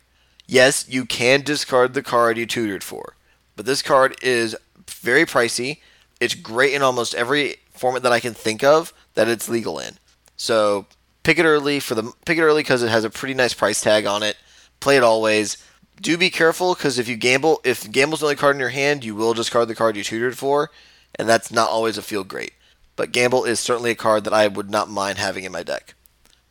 Yes, 0.46 0.86
you 0.86 1.06
can 1.06 1.40
discard 1.40 1.94
the 1.94 2.02
card 2.02 2.36
you 2.36 2.44
tutored 2.44 2.84
for, 2.84 3.14
but 3.56 3.64
this 3.64 3.80
card 3.80 4.16
is 4.22 4.54
very 4.86 5.24
pricey. 5.24 5.78
It's 6.20 6.34
great 6.34 6.74
in 6.74 6.82
almost 6.82 7.14
every 7.14 7.56
format 7.70 8.02
that 8.02 8.12
I 8.12 8.20
can 8.20 8.34
think 8.34 8.62
of 8.62 8.92
that 9.14 9.28
it's 9.28 9.48
legal 9.48 9.78
in. 9.78 9.94
So 10.36 10.86
Pick 11.28 11.38
it 11.38 11.44
early 11.44 11.78
for 11.78 11.94
the 11.94 12.10
pick 12.24 12.38
it 12.38 12.42
early 12.42 12.62
because 12.62 12.82
it 12.82 12.88
has 12.88 13.04
a 13.04 13.10
pretty 13.10 13.34
nice 13.34 13.52
price 13.52 13.82
tag 13.82 14.06
on 14.06 14.22
it. 14.22 14.38
Play 14.80 14.96
it 14.96 15.02
always. 15.02 15.58
Do 16.00 16.16
be 16.16 16.30
careful 16.30 16.74
because 16.74 16.98
if 16.98 17.06
you 17.06 17.16
gamble, 17.16 17.60
if 17.64 17.92
gamble's 17.92 18.20
the 18.20 18.26
only 18.28 18.36
card 18.36 18.56
in 18.56 18.60
your 18.60 18.70
hand, 18.70 19.04
you 19.04 19.14
will 19.14 19.34
discard 19.34 19.68
the 19.68 19.74
card 19.74 19.94
you 19.94 20.02
tutored 20.02 20.38
for, 20.38 20.70
and 21.16 21.28
that's 21.28 21.52
not 21.52 21.68
always 21.68 21.98
a 21.98 22.02
feel 22.02 22.24
great. 22.24 22.54
But 22.96 23.12
gamble 23.12 23.44
is 23.44 23.60
certainly 23.60 23.90
a 23.90 23.94
card 23.94 24.24
that 24.24 24.32
I 24.32 24.48
would 24.48 24.70
not 24.70 24.88
mind 24.88 25.18
having 25.18 25.44
in 25.44 25.52
my 25.52 25.62
deck. 25.62 25.92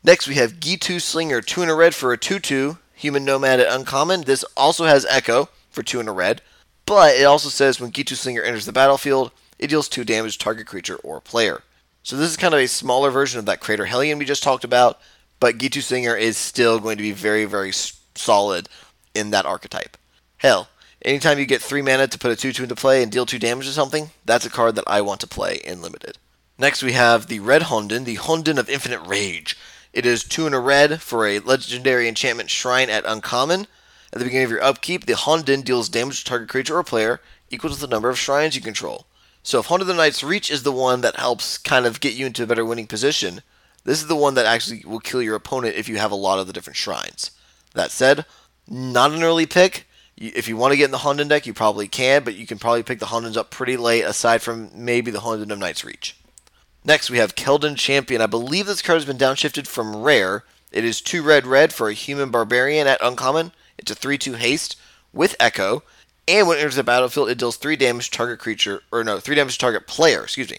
Next, 0.04 0.28
we 0.28 0.36
have 0.36 0.60
Ghitu 0.60 1.02
Slinger, 1.02 1.42
two 1.42 1.64
in 1.64 1.70
a 1.70 1.76
red 1.76 1.96
for 1.96 2.14
a 2.14 2.18
2-2 2.20 2.78
human 2.94 3.26
nomad 3.26 3.60
at 3.60 3.76
uncommon. 3.76 4.26
This 4.26 4.44
also 4.56 4.86
has 4.86 5.08
Echo 5.10 5.50
for 5.72 5.82
two 5.82 6.00
in 6.00 6.08
a 6.08 6.14
red, 6.14 6.44
but 6.86 7.16
it 7.16 7.24
also 7.24 7.50
says 7.50 7.80
when 7.80 7.92
Ghitu 7.92 8.16
Slinger 8.16 8.44
enters 8.44 8.68
the 8.68 8.72
battlefield, 8.72 9.32
it 9.58 9.72
deals 9.72 9.90
two 9.90 10.04
damage 10.04 10.38
to 10.38 10.44
target 10.44 10.68
creature 10.68 10.98
or 10.98 11.20
player. 11.20 11.64
So 12.08 12.16
this 12.16 12.30
is 12.30 12.38
kind 12.38 12.54
of 12.54 12.62
a 12.62 12.70
smaller 12.70 13.12
version 13.12 13.38
of 13.38 13.48
that 13.48 13.60
Crater 13.60 13.84
Hellion 13.84 14.18
we 14.18 14.24
just 14.24 14.42
talked 14.42 14.64
about, 14.64 15.02
but 15.42 15.58
Ghitu 15.58 15.82
Slinger 15.82 16.16
is 16.16 16.38
still 16.38 16.80
going 16.80 16.96
to 16.96 17.04
be 17.04 17.12
very, 17.12 17.44
very 17.44 17.74
solid 18.16 18.70
in 19.14 19.32
that 19.32 19.46
archetype. 19.46 19.98
Hell, 20.38 20.70
anytime 21.02 21.38
you 21.38 21.46
get 21.46 21.62
3 21.62 21.82
mana 21.82 22.08
to 22.08 22.18
put 22.18 22.32
a 22.32 22.38
2 22.38 22.54
2 22.54 22.64
into 22.64 22.76
play 22.76 23.04
and 23.04 23.12
deal 23.12 23.26
2 23.26 23.38
damage 23.40 23.66
to 23.66 23.74
something, 23.74 24.12
that's 24.24 24.46
a 24.46 24.50
card 24.50 24.76
that 24.76 24.86
I 24.88 25.02
want 25.02 25.20
to 25.20 25.28
play 25.28 25.60
in 25.66 25.82
Limited. 25.82 26.18
Next 26.58 26.82
we 26.82 26.94
have 26.94 27.28
the 27.28 27.42
Red 27.42 27.64
Honden, 27.64 28.06
the 28.06 28.16
Honden 28.16 28.58
of 28.58 28.70
Infinite 28.70 29.02
Rage. 29.06 29.58
It 29.92 30.06
is 30.06 30.24
2 30.24 30.48
in 30.48 30.54
a 30.54 30.62
red 30.62 31.02
for 31.02 31.28
a 31.28 31.40
legendary 31.40 32.08
enchantment 32.08 32.50
shrine 32.50 32.90
at 32.90 33.04
Uncommon. 33.06 33.68
At 34.14 34.20
the 34.20 34.24
beginning 34.24 34.46
of 34.46 34.52
your 34.52 34.64
upkeep, 34.64 35.08
the 35.08 35.14
Honden 35.16 35.62
deals 35.62 35.90
damage 35.90 36.24
to 36.24 36.30
target 36.30 36.48
creature 36.48 36.78
or 36.78 36.86
player 36.86 37.20
equal 37.50 37.72
to 37.72 37.78
the 37.78 37.86
number 37.86 38.10
of 38.10 38.18
shrines 38.18 38.56
you 38.56 38.62
control. 38.62 39.07
So 39.48 39.60
if 39.60 39.68
Honden 39.68 39.80
of 39.80 39.88
the 39.88 39.94
Night's 39.94 40.25
Reach 40.25 40.51
is 40.51 40.63
the 40.63 40.74
one 40.74 41.00
that 41.00 41.16
helps 41.16 41.58
kind 41.58 41.86
of 41.86 42.01
get 42.01 42.16
you 42.16 42.25
into 42.25 42.44
a 42.44 42.46
better 42.46 42.66
winning 42.66 42.86
position, 42.86 43.44
this 43.86 44.01
is 44.01 44.08
the 44.08 44.16
one 44.18 44.34
that 44.34 44.46
actually 44.46 44.84
will 44.86 45.00
kill 45.00 45.22
your 45.22 45.36
opponent 45.36 45.77
if 45.77 45.88
you 45.88 46.00
have 46.00 46.12
a 46.12 46.16
lot 46.16 46.38
of 46.38 46.48
the 46.48 46.51
different 46.51 46.75
shrines. 46.75 47.32
That 47.74 47.92
said, 47.92 48.25
not 48.68 49.13
an 49.13 49.24
early 49.24 49.46
pick. 49.46 49.88
If 50.18 50.50
you 50.50 50.58
want 50.58 50.74
to 50.74 50.77
get 50.77 50.84
in 50.84 50.92
the 50.92 50.98
Honden 50.98 51.30
deck, 51.30 51.48
you 51.48 51.54
probably 51.54 51.88
can, 51.88 52.25
but 52.25 52.36
you 52.36 52.46
can 52.46 52.60
probably 52.60 52.84
pick 52.84 53.00
the 53.00 53.06
Hondens 53.06 53.38
up 53.38 53.50
pretty 53.50 53.77
late, 53.77 54.01
aside 54.01 54.42
from 54.42 54.70
maybe 54.75 55.12
the 55.12 55.20
Honden 55.20 55.50
of 55.50 55.60
Night's 55.60 55.86
Reach. 55.86 56.18
Next, 56.84 57.10
we 57.10 57.20
have 57.20 57.36
Keldon 57.36 57.77
Champion. 57.77 58.20
I 58.20 58.25
believe 58.25 58.66
this 58.66 58.82
card 58.82 58.98
has 58.98 59.06
been 59.06 59.18
downshifted 59.18 59.66
from 59.66 59.96
rare. 59.96 60.44
It 60.74 60.84
is 60.84 61.00
2 61.00 61.24
red 61.24 61.48
red 61.48 61.72
for 61.72 61.88
a 61.88 61.94
human 61.94 62.32
barbarian 62.32 62.86
at 62.86 63.00
uncommon. 63.01 63.54
It's 63.77 63.92
a 63.92 63.96
3 63.96 64.18
2 64.18 64.34
haste 64.34 64.75
with 65.13 65.38
Echo 65.39 65.84
and 66.28 66.48
when 66.48 66.58
it 66.58 66.62
enters 66.62 66.76
the 66.76 66.84
battlefield, 66.84 67.30
it 67.30 67.38
deals 67.38 67.58
three 67.58 67.76
damage 67.76 68.10
to 68.10 68.18
target 68.18 68.40
creature, 68.40 68.82
or 68.92 69.04
no, 69.04 69.20
three 69.20 69.36
damage 69.36 69.54
to 69.54 69.60
target 69.60 69.88
player. 69.88 70.24
Excuse 70.24 70.52
me. 70.52 70.58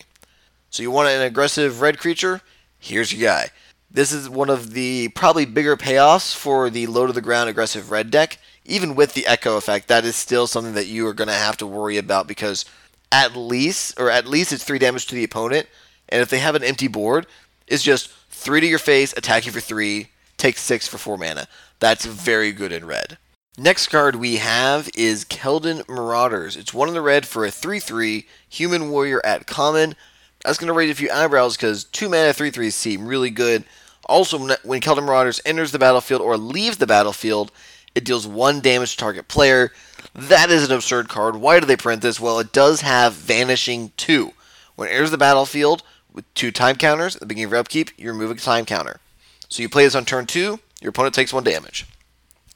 So 0.70 0.82
you 0.82 0.90
want 0.90 1.08
an 1.08 1.22
aggressive 1.22 1.80
red 1.80 1.98
creature? 1.98 2.40
Here's 2.78 3.12
your 3.12 3.28
guy. 3.28 3.50
This 3.90 4.12
is 4.12 4.28
one 4.28 4.50
of 4.50 4.72
the 4.72 5.08
probably 5.08 5.46
bigger 5.46 5.76
payoffs 5.76 6.34
for 6.34 6.68
the 6.68 6.86
low 6.86 7.06
to 7.06 7.12
the 7.12 7.22
ground 7.22 7.48
aggressive 7.48 7.90
red 7.90 8.10
deck. 8.10 8.38
Even 8.64 8.94
with 8.94 9.14
the 9.14 9.26
echo 9.26 9.56
effect, 9.56 9.88
that 9.88 10.04
is 10.04 10.14
still 10.14 10.46
something 10.46 10.74
that 10.74 10.86
you 10.86 11.06
are 11.06 11.14
going 11.14 11.28
to 11.28 11.34
have 11.34 11.56
to 11.56 11.66
worry 11.66 11.96
about 11.96 12.28
because 12.28 12.66
at 13.10 13.34
least, 13.34 13.98
or 13.98 14.10
at 14.10 14.26
least 14.26 14.52
it's 14.52 14.64
three 14.64 14.78
damage 14.78 15.06
to 15.06 15.14
the 15.14 15.24
opponent. 15.24 15.66
And 16.10 16.20
if 16.20 16.28
they 16.28 16.38
have 16.38 16.54
an 16.54 16.64
empty 16.64 16.88
board, 16.88 17.26
it's 17.66 17.82
just 17.82 18.10
three 18.30 18.60
to 18.60 18.66
your 18.66 18.78
face, 18.78 19.14
attack 19.16 19.46
you 19.46 19.52
for 19.52 19.60
three, 19.60 20.08
take 20.36 20.58
six 20.58 20.86
for 20.86 20.98
four 20.98 21.16
mana. 21.16 21.48
That's 21.80 22.04
very 22.04 22.52
good 22.52 22.72
in 22.72 22.86
red. 22.86 23.16
Next 23.60 23.88
card 23.88 24.14
we 24.14 24.36
have 24.36 24.88
is 24.94 25.24
Keldon 25.24 25.82
Marauders. 25.88 26.54
It's 26.56 26.72
one 26.72 26.86
in 26.86 26.94
the 26.94 27.02
red 27.02 27.26
for 27.26 27.44
a 27.44 27.50
3 27.50 27.80
3 27.80 28.24
human 28.48 28.88
warrior 28.88 29.20
at 29.24 29.48
common. 29.48 29.96
That's 30.44 30.58
going 30.58 30.68
to 30.68 30.72
raise 30.72 30.92
a 30.92 30.94
few 30.94 31.10
eyebrows 31.10 31.56
because 31.56 31.82
2 31.82 32.08
mana 32.08 32.32
3 32.32 32.52
3s 32.52 32.72
seem 32.72 33.04
really 33.04 33.30
good. 33.30 33.64
Also, 34.04 34.38
when 34.38 34.80
Keldon 34.80 35.06
Marauders 35.06 35.40
enters 35.44 35.72
the 35.72 35.78
battlefield 35.80 36.20
or 36.20 36.36
leaves 36.36 36.76
the 36.76 36.86
battlefield, 36.86 37.50
it 37.96 38.04
deals 38.04 38.28
1 38.28 38.60
damage 38.60 38.92
to 38.92 38.96
target 38.96 39.26
player. 39.26 39.72
That 40.14 40.50
is 40.50 40.68
an 40.68 40.76
absurd 40.76 41.08
card. 41.08 41.34
Why 41.34 41.58
do 41.58 41.66
they 41.66 41.74
print 41.74 42.00
this? 42.00 42.20
Well, 42.20 42.38
it 42.38 42.52
does 42.52 42.82
have 42.82 43.14
Vanishing 43.14 43.90
2. 43.96 44.34
When 44.76 44.88
it 44.88 44.92
enters 44.92 45.10
the 45.10 45.18
battlefield 45.18 45.82
with 46.12 46.32
two 46.34 46.52
time 46.52 46.76
counters 46.76 47.16
at 47.16 47.20
the 47.20 47.26
beginning 47.26 47.46
of 47.46 47.50
your 47.50 47.60
upkeep, 47.60 47.90
you 47.96 48.08
remove 48.12 48.30
a 48.30 48.36
time 48.36 48.66
counter. 48.66 49.00
So 49.48 49.62
you 49.62 49.68
play 49.68 49.82
this 49.82 49.96
on 49.96 50.04
turn 50.04 50.26
2, 50.26 50.60
your 50.80 50.90
opponent 50.90 51.16
takes 51.16 51.32
1 51.32 51.42
damage. 51.42 51.86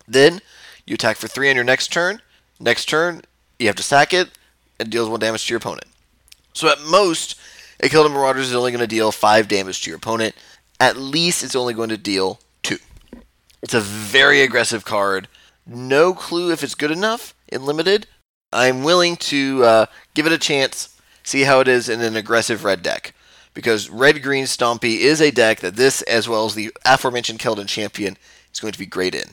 Then 0.06 0.40
you 0.92 0.94
attack 0.94 1.16
for 1.16 1.26
three 1.26 1.48
on 1.48 1.56
your 1.56 1.64
next 1.64 1.88
turn. 1.88 2.20
Next 2.60 2.84
turn, 2.84 3.22
you 3.58 3.66
have 3.66 3.76
to 3.76 3.82
sack 3.82 4.12
it 4.12 4.28
and 4.78 4.90
deals 4.90 5.08
one 5.08 5.20
damage 5.20 5.46
to 5.46 5.52
your 5.52 5.56
opponent. 5.56 5.86
So 6.52 6.68
at 6.68 6.82
most, 6.82 7.40
a 7.80 7.88
Keldon 7.88 8.12
Marauders 8.12 8.48
is 8.48 8.54
only 8.54 8.70
going 8.70 8.82
to 8.82 8.86
deal 8.86 9.10
five 9.10 9.48
damage 9.48 9.82
to 9.82 9.90
your 9.90 9.96
opponent. 9.96 10.34
At 10.78 10.98
least 10.98 11.42
it's 11.42 11.56
only 11.56 11.72
going 11.72 11.88
to 11.88 11.96
deal 11.96 12.40
two. 12.62 12.76
It's 13.62 13.74
a 13.74 13.80
very 13.80 14.42
aggressive 14.42 14.84
card. 14.84 15.28
No 15.66 16.12
clue 16.12 16.52
if 16.52 16.62
it's 16.62 16.74
good 16.74 16.90
enough 16.90 17.34
in 17.48 17.64
limited. 17.64 18.06
I'm 18.52 18.84
willing 18.84 19.16
to 19.16 19.64
uh, 19.64 19.86
give 20.14 20.26
it 20.26 20.32
a 20.32 20.38
chance, 20.38 20.94
see 21.22 21.42
how 21.42 21.60
it 21.60 21.68
is 21.68 21.88
in 21.88 22.02
an 22.02 22.16
aggressive 22.16 22.64
red 22.64 22.82
deck. 22.82 23.14
Because 23.54 23.88
red 23.88 24.22
green 24.22 24.44
Stompy 24.44 24.98
is 24.98 25.20
a 25.20 25.30
deck 25.30 25.60
that 25.60 25.76
this, 25.76 26.02
as 26.02 26.28
well 26.28 26.44
as 26.44 26.54
the 26.54 26.70
aforementioned 26.84 27.38
Keldon 27.38 27.66
champion, 27.66 28.18
is 28.52 28.60
going 28.60 28.72
to 28.72 28.78
be 28.78 28.86
great 28.86 29.14
in. 29.14 29.30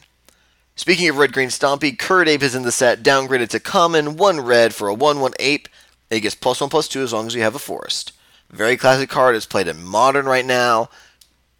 Speaking 0.80 1.10
of 1.10 1.18
red 1.18 1.34
green 1.34 1.50
Stompy, 1.50 2.00
Kird 2.00 2.30
Ape 2.30 2.42
is 2.42 2.56
in 2.56 2.64
the 2.64 2.72
set, 2.72 3.04
downgraded 3.04 3.50
to 3.50 3.60
common, 3.60 4.16
one 4.16 4.40
red 4.40 4.74
for 4.74 4.88
a 4.88 4.94
1 4.94 5.20
1 5.20 5.34
ape. 5.38 5.68
It 6.10 6.22
gets 6.22 6.36
plus 6.36 6.62
1 6.62 6.70
plus 6.70 6.88
2 6.88 7.02
as 7.02 7.12
long 7.12 7.28
as 7.28 7.36
you 7.36 7.42
have 7.42 7.54
a 7.54 7.60
forest. 7.60 8.14
Very 8.50 8.78
classic 8.78 9.10
card. 9.10 9.36
It's 9.36 9.46
played 9.46 9.68
in 9.68 9.84
modern 9.84 10.26
right 10.26 10.46
now. 10.46 10.90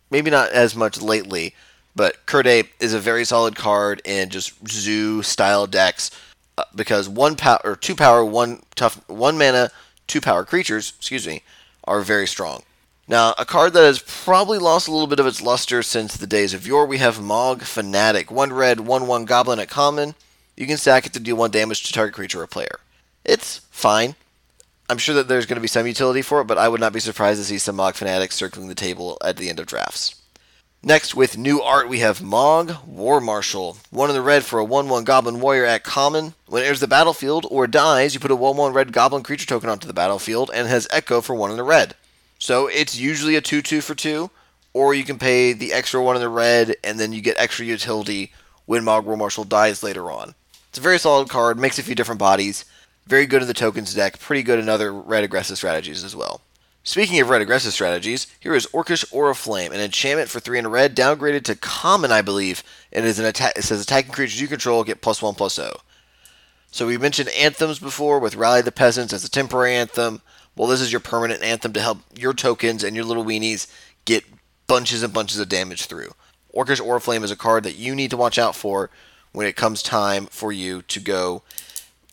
Maybe 0.10 0.32
not 0.32 0.52
as 0.52 0.74
much 0.74 1.02
lately, 1.02 1.54
but 1.94 2.26
Kird 2.28 2.48
Ape 2.48 2.70
is 2.80 2.94
a 2.94 3.00
very 3.00 3.26
solid 3.26 3.58
card 3.58 4.02
in 4.06 4.30
just 4.30 4.54
zoo 4.70 5.22
style 5.22 5.68
decks 5.68 6.12
uh, 6.58 6.64
because 6.74 7.10
one 7.10 7.36
power 7.36 7.60
or 7.66 7.76
two 7.76 7.98
power, 7.98 8.24
one 8.24 8.62
tough, 8.76 9.04
one 9.10 9.38
mana, 9.38 9.70
two 10.08 10.22
power 10.22 10.46
creatures, 10.46 10.94
excuse 10.98 11.28
me, 11.28 11.44
are 11.84 12.00
very 12.00 12.26
strong. 12.26 12.64
Now, 13.10 13.34
a 13.40 13.46
card 13.46 13.74
that 13.74 13.82
has 13.82 13.98
probably 13.98 14.60
lost 14.60 14.88
a 14.88 14.92
little 14.92 15.08
bit 15.08 15.20
of 15.20 15.26
its 15.26 15.42
luster 15.42 15.82
since 15.82 16.16
the 16.16 16.28
days 16.28 16.54
of 16.54 16.68
yore, 16.68 16.86
we 16.86 17.00
have 17.00 17.20
Mogg 17.20 17.64
Fanatic. 17.64 18.30
One 18.30 18.54
red, 18.54 18.82
one 18.82 19.08
one 19.08 19.26
goblin 19.26 19.60
at 19.60 19.68
common. 19.68 20.14
You 20.56 20.68
can 20.68 20.78
stack 20.78 21.08
it 21.08 21.14
to 21.14 21.20
deal 21.20 21.36
one 21.36 21.50
damage 21.50 21.82
to 21.84 21.92
target 21.92 22.14
creature 22.14 22.40
or 22.40 22.46
player. 22.46 22.80
It's 23.26 23.62
fine. 23.72 24.14
I'm 24.88 25.00
sure 25.00 25.16
that 25.16 25.28
there's 25.28 25.48
going 25.48 25.56
to 25.56 25.62
be 25.62 25.68
some 25.68 25.88
utility 25.88 26.22
for 26.22 26.42
it, 26.42 26.46
but 26.46 26.60
I 26.60 26.70
would 26.70 26.80
not 26.80 26.94
be 26.94 27.00
surprised 27.00 27.40
to 27.42 27.46
see 27.46 27.58
some 27.58 27.78
Mogg 27.78 27.96
Fanatics 27.96 28.36
circling 28.36 28.68
the 28.68 28.76
table 28.76 29.18
at 29.24 29.38
the 29.38 29.50
end 29.50 29.60
of 29.60 29.66
drafts. 29.66 30.14
Next, 30.84 31.16
with 31.16 31.36
new 31.36 31.64
art, 31.64 31.90
we 31.90 32.00
have 32.00 32.22
Mogg, 32.22 32.76
War 32.86 33.20
Marshal. 33.20 33.78
One 33.90 34.12
in 34.12 34.16
the 34.16 34.22
red 34.22 34.46
for 34.46 34.60
a 34.60 34.64
1 34.64 34.88
1 34.88 35.04
Goblin 35.04 35.40
Warrior 35.40 35.66
at 35.66 35.84
common. 35.84 36.36
When 36.46 36.62
it 36.62 36.66
enters 36.68 36.80
the 36.80 36.88
battlefield 36.88 37.48
or 37.50 37.66
dies, 37.66 38.14
you 38.14 38.20
put 38.20 38.30
a 38.30 38.36
1 38.36 38.56
1 38.56 38.72
red 38.72 38.94
Goblin 38.94 39.24
creature 39.24 39.48
token 39.48 39.68
onto 39.68 39.88
the 39.88 39.94
battlefield 39.94 40.52
and 40.54 40.68
has 40.68 40.88
Echo 40.92 41.22
for 41.22 41.34
1 41.34 41.50
in 41.50 41.58
the 41.58 41.64
red. 41.64 41.96
So 42.40 42.68
it's 42.68 42.98
usually 42.98 43.36
a 43.36 43.42
2 43.42 43.62
2 43.62 43.82
for 43.82 43.94
2, 43.94 44.32
or 44.74 44.94
you 44.94 45.04
can 45.04 45.20
pay 45.20 45.54
the 45.54 45.74
extra 45.74 46.02
1 46.02 46.16
in 46.16 46.22
the 46.22 46.30
red 46.30 46.76
and 46.84 47.00
then 47.00 47.14
you 47.14 47.22
get 47.22 47.38
extra 47.38 47.66
utility 47.66 48.32
when 48.66 48.84
Mogg 48.84 49.06
Marshal 49.06 49.44
dies 49.44 49.84
later 49.84 50.10
on. 50.10 50.36
It's 50.70 50.78
a 50.78 50.82
very 50.82 51.00
solid 51.00 51.30
card, 51.30 51.60
makes 51.60 51.80
a 51.80 51.84
few 51.84 51.96
different 51.96 52.20
bodies. 52.20 52.66
Very 53.06 53.26
good 53.26 53.42
in 53.42 53.48
the 53.48 53.54
tokens 53.54 53.94
deck, 53.94 54.20
pretty 54.20 54.44
good 54.44 54.60
in 54.60 54.70
other 54.70 54.94
red 54.94 55.24
aggressive 55.24 55.58
strategies 55.58 56.04
as 56.04 56.16
well. 56.16 56.42
Speaking 56.84 57.20
of 57.20 57.30
red 57.30 57.42
aggressive 57.42 57.74
strategies, 57.74 58.28
here 58.40 58.56
is 58.56 58.68
Orcish 58.68 59.12
Oriflamme, 59.12 59.74
an 59.74 59.82
enchantment 59.82 60.30
for 60.30 60.40
three 60.40 60.60
in 60.60 60.66
a 60.66 60.70
red, 60.70 60.96
downgraded 60.96 61.44
to 61.44 61.56
common, 61.56 62.12
I 62.12 62.22
believe. 62.22 62.64
And 62.92 63.06
it 63.06 63.10
is 63.10 63.20
an 63.20 63.26
attack. 63.26 63.54
It 63.58 63.64
says 63.64 63.82
attacking 63.82 64.12
creatures 64.12 64.40
you 64.40 64.48
control 64.48 64.84
get 64.84 65.02
plus 65.02 65.22
one 65.22 65.36
plus 65.36 65.56
zero. 65.56 65.82
So 66.72 66.88
we 66.88 66.98
mentioned 66.98 67.30
anthems 67.30 67.80
before 67.80 68.20
with 68.20 68.36
Rally 68.36 68.62
the 68.62 68.72
Peasants 68.72 69.12
as 69.12 69.26
a 69.26 69.30
temporary 69.30 69.76
anthem. 69.76 70.22
Well, 70.60 70.68
this 70.68 70.82
is 70.82 70.92
your 70.92 71.00
permanent 71.00 71.42
anthem 71.42 71.72
to 71.72 71.82
help 71.82 72.00
your 72.14 72.34
tokens 72.34 72.84
and 72.84 72.94
your 72.94 73.06
little 73.06 73.24
weenies 73.24 73.72
get 74.04 74.26
bunches 74.68 75.04
and 75.04 75.14
bunches 75.14 75.40
of 75.40 75.48
damage 75.48 75.86
through. 75.86 76.12
Orcish 76.54 76.82
Oriflamme 76.82 77.24
is 77.24 77.32
a 77.32 77.38
card 77.38 77.64
that 77.64 77.78
you 77.78 77.96
need 77.96 78.10
to 78.10 78.18
watch 78.18 78.38
out 78.38 78.58
for 78.58 78.90
when 79.32 79.48
it 79.48 79.56
comes 79.56 79.82
time 79.82 80.26
for 80.26 80.52
you 80.52 80.82
to 80.82 81.00
go 81.00 81.44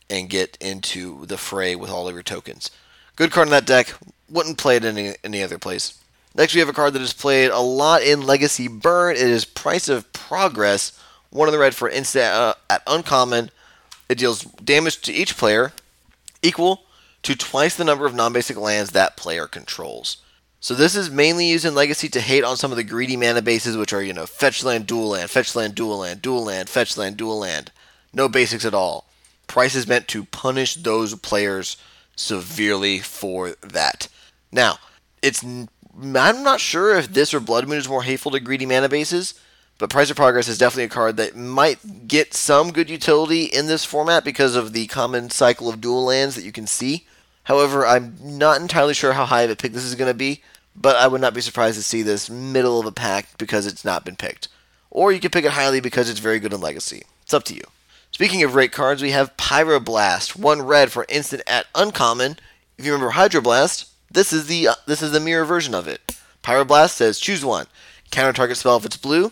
and 0.09 0.31
get 0.31 0.57
into 0.61 1.26
the 1.26 1.37
fray 1.37 1.75
with 1.75 1.91
all 1.91 2.07
of 2.07 2.15
your 2.15 2.23
tokens. 2.23 2.71
Good 3.17 3.33
card 3.33 3.49
in 3.49 3.50
that 3.50 3.67
deck. 3.67 3.93
Wouldn't 4.31 4.59
play 4.59 4.76
it 4.76 4.85
any 4.85 5.17
any 5.25 5.43
other 5.43 5.59
place. 5.59 6.00
Next, 6.37 6.55
we 6.55 6.61
have 6.61 6.69
a 6.69 6.73
card 6.73 6.93
that 6.93 7.03
is 7.03 7.12
played 7.12 7.50
a 7.50 7.59
lot 7.59 8.05
in 8.05 8.23
Legacy 8.23 8.69
Burn. 8.69 9.17
It 9.17 9.23
is 9.23 9.45
Price 9.45 9.88
of 9.88 10.12
Progress. 10.12 10.97
One 11.31 11.49
in 11.49 11.53
the 11.53 11.59
red 11.59 11.75
for 11.75 11.88
instant 11.88 12.26
uh, 12.26 12.55
at 12.71 12.85
uncommon. 12.87 13.50
It 14.09 14.19
deals 14.19 14.43
damage 14.43 15.00
to 15.00 15.12
each 15.12 15.37
player 15.37 15.73
equal 16.43 16.86
to 17.26 17.35
twice 17.35 17.75
the 17.75 17.83
number 17.83 18.06
of 18.06 18.14
non-basic 18.14 18.56
lands 18.56 18.92
that 18.92 19.16
player 19.16 19.49
controls. 19.49 20.18
So 20.61 20.75
this 20.75 20.95
is 20.95 21.11
mainly 21.11 21.47
used 21.47 21.64
in 21.64 21.75
Legacy 21.75 22.09
to 22.11 22.21
hate 22.21 22.45
on 22.45 22.56
some 22.56 22.71
of 22.71 22.76
the 22.76 22.85
greedy 22.85 23.16
mana 23.16 23.42
bases, 23.42 23.76
which 23.76 23.92
are 23.92 24.00
you 24.00 24.12
know 24.12 24.26
fetch 24.26 24.62
land, 24.62 24.87
dual 24.87 25.09
land, 25.09 25.28
fetch 25.28 25.56
land, 25.56 25.75
dual 25.75 25.99
land, 25.99 26.23
dual 26.23 26.45
land, 26.45 26.68
fetch 26.68 26.97
land, 26.97 27.16
dual 27.16 27.40
land. 27.40 27.73
No 28.12 28.28
basics 28.28 28.64
at 28.64 28.75
all. 28.75 29.09
Price 29.49 29.75
is 29.75 29.88
meant 29.88 30.06
to 30.06 30.23
punish 30.26 30.76
those 30.76 31.16
players 31.16 31.76
severely 32.14 33.00
for 33.00 33.57
that. 33.61 34.07
Now, 34.53 34.79
it's 35.20 35.42
I'm 35.42 35.72
not 36.44 36.61
sure 36.61 36.96
if 36.96 37.09
this 37.09 37.35
or 37.35 37.40
Blood 37.40 37.66
Moon 37.66 37.79
is 37.79 37.88
more 37.88 38.05
hateful 38.05 38.31
to 38.31 38.38
greedy 38.38 38.66
mana 38.66 38.88
bases, 38.88 39.35
but 39.79 39.90
Price 39.90 40.11
of 40.11 40.16
Progress 40.16 40.46
is 40.46 40.59
definitely 40.59 40.85
a 40.85 40.90
card 40.90 41.16
that 41.16 41.35
might 41.35 42.07
get 42.07 42.35
some 42.35 42.70
good 42.70 42.88
utility 42.88 43.46
in 43.46 43.66
this 43.66 43.85
format 43.85 44.24
because 44.24 44.55
of 44.55 44.72
the 44.72 44.87
common 44.87 45.29
cycle 45.29 45.68
of 45.68 45.81
dual 45.81 46.05
lands 46.05 46.37
that 46.37 46.44
you 46.44 46.53
can 46.53 46.68
see. 46.68 47.05
However, 47.46 47.87
I'm 47.87 48.16
not 48.20 48.61
entirely 48.61 48.92
sure 48.92 49.12
how 49.12 49.24
high 49.24 49.42
of 49.42 49.50
a 49.50 49.56
pick 49.56 49.72
this 49.72 49.85
is 49.85 49.94
going 49.94 50.11
to 50.11 50.18
be, 50.18 50.42
but 50.74 50.96
I 50.96 51.06
would 51.06 51.20
not 51.20 51.32
be 51.32 51.40
surprised 51.40 51.76
to 51.76 51.82
see 51.82 52.02
this 52.02 52.28
middle 52.28 52.80
of 52.80 52.87
a 52.87 52.92
pack 52.92 53.38
because 53.38 53.66
it's 53.66 53.85
not 53.85 54.04
been 54.04 54.16
picked. 54.16 54.48
Or 54.90 55.12
you 55.12 55.20
can 55.20 55.30
pick 55.30 55.44
it 55.44 55.52
highly 55.52 55.80
because 55.80 56.11
it's 56.11 56.18
very 56.18 56.40
good 56.40 56.52
in 56.52 56.61
Legacy. 56.61 57.04
It's 57.22 57.32
up 57.32 57.44
to 57.44 57.54
you. 57.54 57.62
Speaking 58.11 58.42
of 58.42 58.56
rate 58.56 58.72
cards, 58.72 59.00
we 59.00 59.12
have 59.12 59.37
Pyroblast, 59.37 60.37
one 60.37 60.62
red 60.62 60.90
for 60.90 61.06
instant 61.09 61.42
at 61.46 61.66
uncommon. 61.72 62.37
If 62.78 62.85
you 62.85 62.92
remember 62.92 63.12
Hydroblast, 63.12 63.90
this 64.11 64.32
is 64.32 64.48
the 64.48 64.68
uh, 64.68 64.74
this 64.87 65.00
is 65.00 65.12
the 65.12 65.20
mirror 65.20 65.44
version 65.44 65.74
of 65.74 65.87
it. 65.87 66.18
Pyroblast 66.42 66.90
says 66.90 67.20
choose 67.20 67.44
one. 67.44 67.66
Counter 68.11 68.32
target 68.32 68.56
spell 68.56 68.76
if 68.76 68.85
it's 68.85 68.96
blue. 68.96 69.30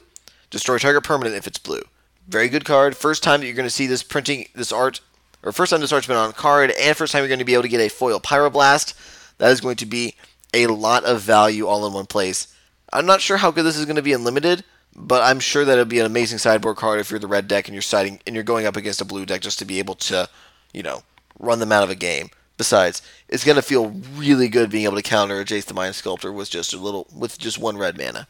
Destroy 0.50 0.78
target 0.78 1.02
permanent 1.02 1.34
if 1.34 1.48
it's 1.48 1.58
blue. 1.58 1.82
Very 2.28 2.48
good 2.48 2.64
card. 2.64 2.96
First 2.96 3.24
time 3.24 3.40
that 3.40 3.46
you're 3.46 3.56
going 3.56 3.66
to 3.66 3.70
see 3.70 3.88
this 3.88 4.04
printing 4.04 4.46
this 4.54 4.70
art, 4.70 5.00
or 5.44 5.52
first 5.52 5.70
time 5.70 5.80
this 5.80 5.92
art's 5.92 6.08
been 6.08 6.16
on 6.16 6.32
card, 6.32 6.72
and 6.72 6.96
first 6.96 7.12
time 7.12 7.20
you're 7.20 7.28
going 7.28 7.38
to 7.38 7.44
be 7.44 7.54
able 7.54 7.62
to 7.62 7.68
get 7.68 7.80
a 7.80 7.88
foil 7.88 8.18
Pyroblast. 8.18 8.94
That 9.38 9.52
is 9.52 9.60
going 9.60 9.76
to 9.76 9.86
be 9.86 10.16
a 10.52 10.66
lot 10.66 11.04
of 11.04 11.20
value 11.20 11.66
all 11.66 11.86
in 11.86 11.92
one 11.92 12.06
place. 12.06 12.52
I'm 12.92 13.06
not 13.06 13.20
sure 13.20 13.36
how 13.36 13.50
good 13.50 13.64
this 13.64 13.76
is 13.76 13.84
going 13.84 13.96
to 13.96 14.02
be 14.02 14.12
in 14.12 14.24
limited, 14.24 14.64
but 14.96 15.22
I'm 15.22 15.40
sure 15.40 15.64
that 15.64 15.72
it'll 15.72 15.84
be 15.84 15.98
an 16.00 16.06
amazing 16.06 16.38
sideboard 16.38 16.76
card 16.76 17.00
if 17.00 17.10
you're 17.10 17.20
the 17.20 17.26
red 17.26 17.48
deck 17.48 17.68
and 17.68 17.74
you're 17.74 17.82
siding 17.82 18.20
and 18.26 18.34
you're 18.34 18.44
going 18.44 18.66
up 18.66 18.76
against 18.76 19.00
a 19.00 19.04
blue 19.04 19.26
deck 19.26 19.40
just 19.42 19.58
to 19.58 19.64
be 19.64 19.78
able 19.78 19.96
to, 19.96 20.28
you 20.72 20.82
know, 20.82 21.02
run 21.38 21.58
them 21.58 21.72
out 21.72 21.82
of 21.82 21.90
a 21.90 21.94
game. 21.94 22.30
Besides, 22.56 23.02
it's 23.28 23.44
gonna 23.44 23.62
feel 23.62 23.88
really 24.14 24.48
good 24.48 24.70
being 24.70 24.84
able 24.84 24.96
to 24.96 25.02
counter 25.02 25.40
a 25.40 25.44
Jace 25.44 25.64
the 25.64 25.74
Mind 25.74 25.96
Sculptor 25.96 26.32
with 26.32 26.50
just 26.50 26.72
a 26.72 26.78
little 26.78 27.08
with 27.12 27.36
just 27.36 27.58
one 27.58 27.76
red 27.76 27.98
mana. 27.98 28.28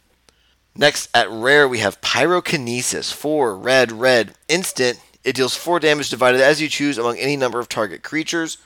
Next 0.74 1.11
at 1.14 1.31
rare 1.31 1.68
we 1.68 1.81
have 1.81 2.00
Pyrokinesis, 2.00 3.12
four 3.12 3.55
red 3.57 3.92
red 3.92 4.35
instant. 4.48 4.98
It 5.24 5.34
deals 5.34 5.56
four 5.56 5.80
damage 5.80 6.10
divided 6.10 6.40
as 6.40 6.60
you 6.60 6.68
choose 6.68 6.98
among 6.98 7.18
any 7.18 7.37
number 7.37 7.58
of 7.58 7.68
target 7.68 8.02
creatures, 8.02 8.58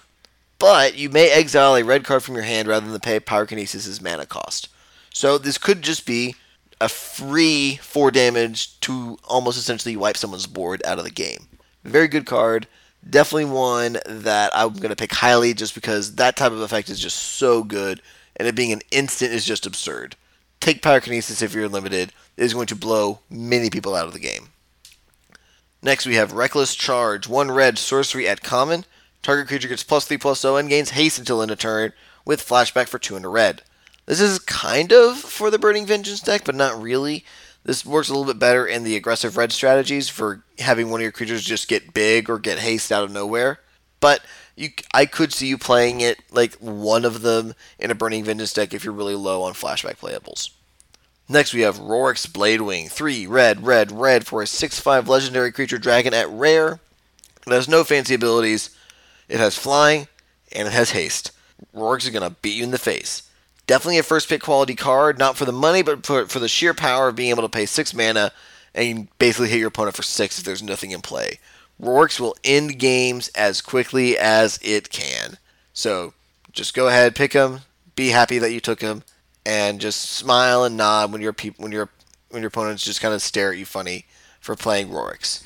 but 0.59 0.97
you 0.97 1.09
may 1.09 1.31
exile 1.31 1.77
a 1.77 1.85
red 1.85 2.05
card 2.05 2.25
from 2.25 2.35
your 2.35 2.45
hand 2.45 2.67
rather 2.67 2.91
than 2.91 3.01
pay 3.01 3.21
Pyrokinesis' 3.21 4.03
mana 4.03 4.27
cost. 4.27 4.69
So 5.15 5.39
this 5.39 5.57
could 5.57 5.83
just 5.83 6.05
be 6.05 6.35
a 6.81 6.89
free 6.89 7.77
four 7.77 8.11
damage 8.11 8.79
to 8.81 9.19
almost 9.25 9.59
essentially 9.59 9.97
wipe 9.97 10.17
someone's 10.17 10.47
board 10.47 10.83
out 10.85 10.99
of 10.99 11.05
the 11.05 11.11
game. 11.11 11.47
Very 11.85 12.09
good 12.09 12.27
card. 12.27 12.67
Definitely 13.09 13.47
one 13.47 13.99
that 14.07 14.51
I'm 14.55 14.75
going 14.75 14.91
to 14.91 14.97
pick 14.97 15.13
highly 15.13 15.55
just 15.55 15.75
because 15.75 16.17
that 16.17 16.37
type 16.37 16.53
of 16.53 16.61
effect 16.61 16.89
is 16.91 16.99
just 16.99 17.17
so 17.17 17.63
good, 17.63 18.03
and 18.37 18.49
it 18.49 18.57
being 18.57 18.73
an 18.73 18.83
instant 18.91 19.33
is 19.33 19.45
just 19.45 19.67
absurd. 19.67 20.17
Take 20.61 20.83
Pyrokinesis 20.83 21.41
if 21.41 21.55
you're 21.55 21.69
limited. 21.69 22.13
It 22.37 22.45
is 22.45 22.55
going 22.55 22.67
to 22.67 22.77
blow 22.77 23.21
many 23.31 23.71
people 23.71 23.95
out 23.95 24.07
of 24.07 24.13
the 24.13 24.19
game. 24.19 24.49
Next, 25.83 26.07
we 26.07 26.17
have 26.17 26.33
Reckless 26.33 26.75
Charge. 26.75 27.29
One 27.29 27.51
red 27.51 27.79
sorcery 27.79 28.29
at 28.29 28.43
common. 28.43 28.85
Target 29.23 29.49
creature 29.49 29.69
gets 29.69 29.85
plus 29.85 30.07
3 30.07 30.19
plus 30.19 30.41
0 30.41 30.57
and 30.57 30.69
gains 30.69 30.91
haste 30.91 31.19
until 31.19 31.41
end 31.41 31.51
of 31.51 31.59
turn 31.59 31.93
with 32.25 32.47
flashback 32.47 32.89
for 32.89 32.99
2 32.99 33.17
in 33.17 33.25
a 33.25 33.29
red. 33.29 33.63
This 34.07 34.21
is 34.21 34.39
kind 34.39 34.93
of 34.93 35.19
for 35.19 35.51
the 35.51 35.59
Burning 35.59 35.87
Vengeance 35.87 36.21
deck, 36.21 36.43
but 36.45 36.55
not 36.55 36.81
really. 36.81 37.25
This 37.65 37.85
works 37.85 38.09
a 38.09 38.13
little 38.13 38.33
bit 38.33 38.41
better 38.41 38.67
in 38.67 38.83
the 38.83 38.97
aggressive 38.97 39.37
red 39.37 39.53
strategies 39.53 40.09
for 40.09 40.43
having 40.59 40.91
one 40.91 41.01
of 41.01 41.03
your 41.03 41.13
creatures 41.13 41.45
just 41.45 41.69
get 41.69 41.95
big 41.95 42.31
or 42.31 42.39
get 42.39 42.59
haste 42.59 42.91
out 42.91 43.05
of 43.05 43.13
nowhere. 43.13 43.61
But 44.01 44.23
you, 44.57 44.71
I 44.95 45.07
could 45.07 45.33
see 45.33 45.47
you 45.47 45.59
playing 45.59 46.01
it 46.01 46.21
like 46.31 46.55
one 46.55 47.05
of 47.05 47.23
them 47.23 47.55
in 47.79 47.91
a 47.91 47.95
Burning 47.95 48.25
Vengeance 48.25 48.53
deck 48.53 48.73
if 48.73 48.85
you're 48.85 48.95
really 48.95 49.15
low 49.15 49.43
on 49.43 49.53
flashback 49.53 49.99
playables. 49.99 50.51
Next, 51.29 51.53
we 51.53 51.61
have 51.61 51.79
Rorix 51.79 52.27
Bladewing. 52.27 52.91
3 52.91 53.27
red, 53.27 53.67
red, 53.67 53.93
red 53.93 54.27
for 54.27 54.41
a 54.41 54.47
6 54.47 54.81
5 54.81 55.09
legendary 55.09 55.53
creature 55.53 55.79
dragon 55.79 56.15
at 56.15 56.29
rare. 56.31 56.81
It 57.47 57.53
has 57.53 57.69
no 57.69 57.85
fancy 57.85 58.15
abilities. 58.15 58.71
It 59.29 59.39
has 59.39 59.59
flying, 59.59 60.09
and 60.53 60.67
it 60.67 60.73
has 60.73 60.93
haste. 60.93 61.33
Rorix 61.75 62.05
is 62.05 62.11
going 62.11 62.29
to 62.29 62.37
beat 62.41 62.57
you 62.57 62.65
in 62.65 62.71
the 62.71 62.79
face. 62.79 63.29
Definitely 63.67 63.99
a 63.99 64.03
first 64.03 64.29
pick 64.29 64.41
quality 64.41 64.75
card, 64.75 65.19
not 65.19 65.37
for 65.37 65.45
the 65.45 65.53
money, 65.53 65.83
but 65.83 66.07
for, 66.07 66.27
for 66.27 66.39
the 66.39 66.49
sheer 66.49 66.73
power 66.73 67.09
of 67.09 67.17
being 67.17 67.31
able 67.31 67.43
to 67.43 67.49
pay 67.51 67.67
six 67.67 67.93
mana 67.93 68.33
and 68.75 69.09
basically 69.19 69.49
hit 69.49 69.59
your 69.59 69.69
opponent 69.69 69.97
for 69.97 70.03
six 70.03 70.39
if 70.39 70.45
there's 70.45 70.63
nothing 70.63 70.93
in 70.93 71.03
play. 71.03 71.39
Rorix 71.81 72.19
will 72.19 72.37
end 72.43 72.79
games 72.79 73.29
as 73.29 73.61
quickly 73.61 74.17
as 74.17 74.59
it 74.63 74.89
can. 74.91 75.37
So 75.75 76.15
just 76.53 76.75
go 76.75 76.89
ahead, 76.89 77.15
pick 77.15 77.35
him, 77.35 77.61
be 77.95 78.09
happy 78.09 78.39
that 78.39 78.53
you 78.53 78.61
took 78.61 78.81
him, 78.81 79.03
and 79.49 79.81
just 79.81 80.03
smile 80.13 80.63
and 80.63 80.77
nod 80.77 81.11
when 81.11 81.23
your 81.23 81.35
when 81.57 81.73
your 81.73 81.89
when 82.29 82.43
your 82.43 82.49
opponents 82.49 82.85
just 82.85 83.01
kind 83.01 83.15
of 83.15 83.23
stare 83.23 83.51
at 83.51 83.59
you 83.59 83.65
funny 83.65 84.05
for 84.41 84.55
playing 84.55 84.91
Rorix. 84.91 85.43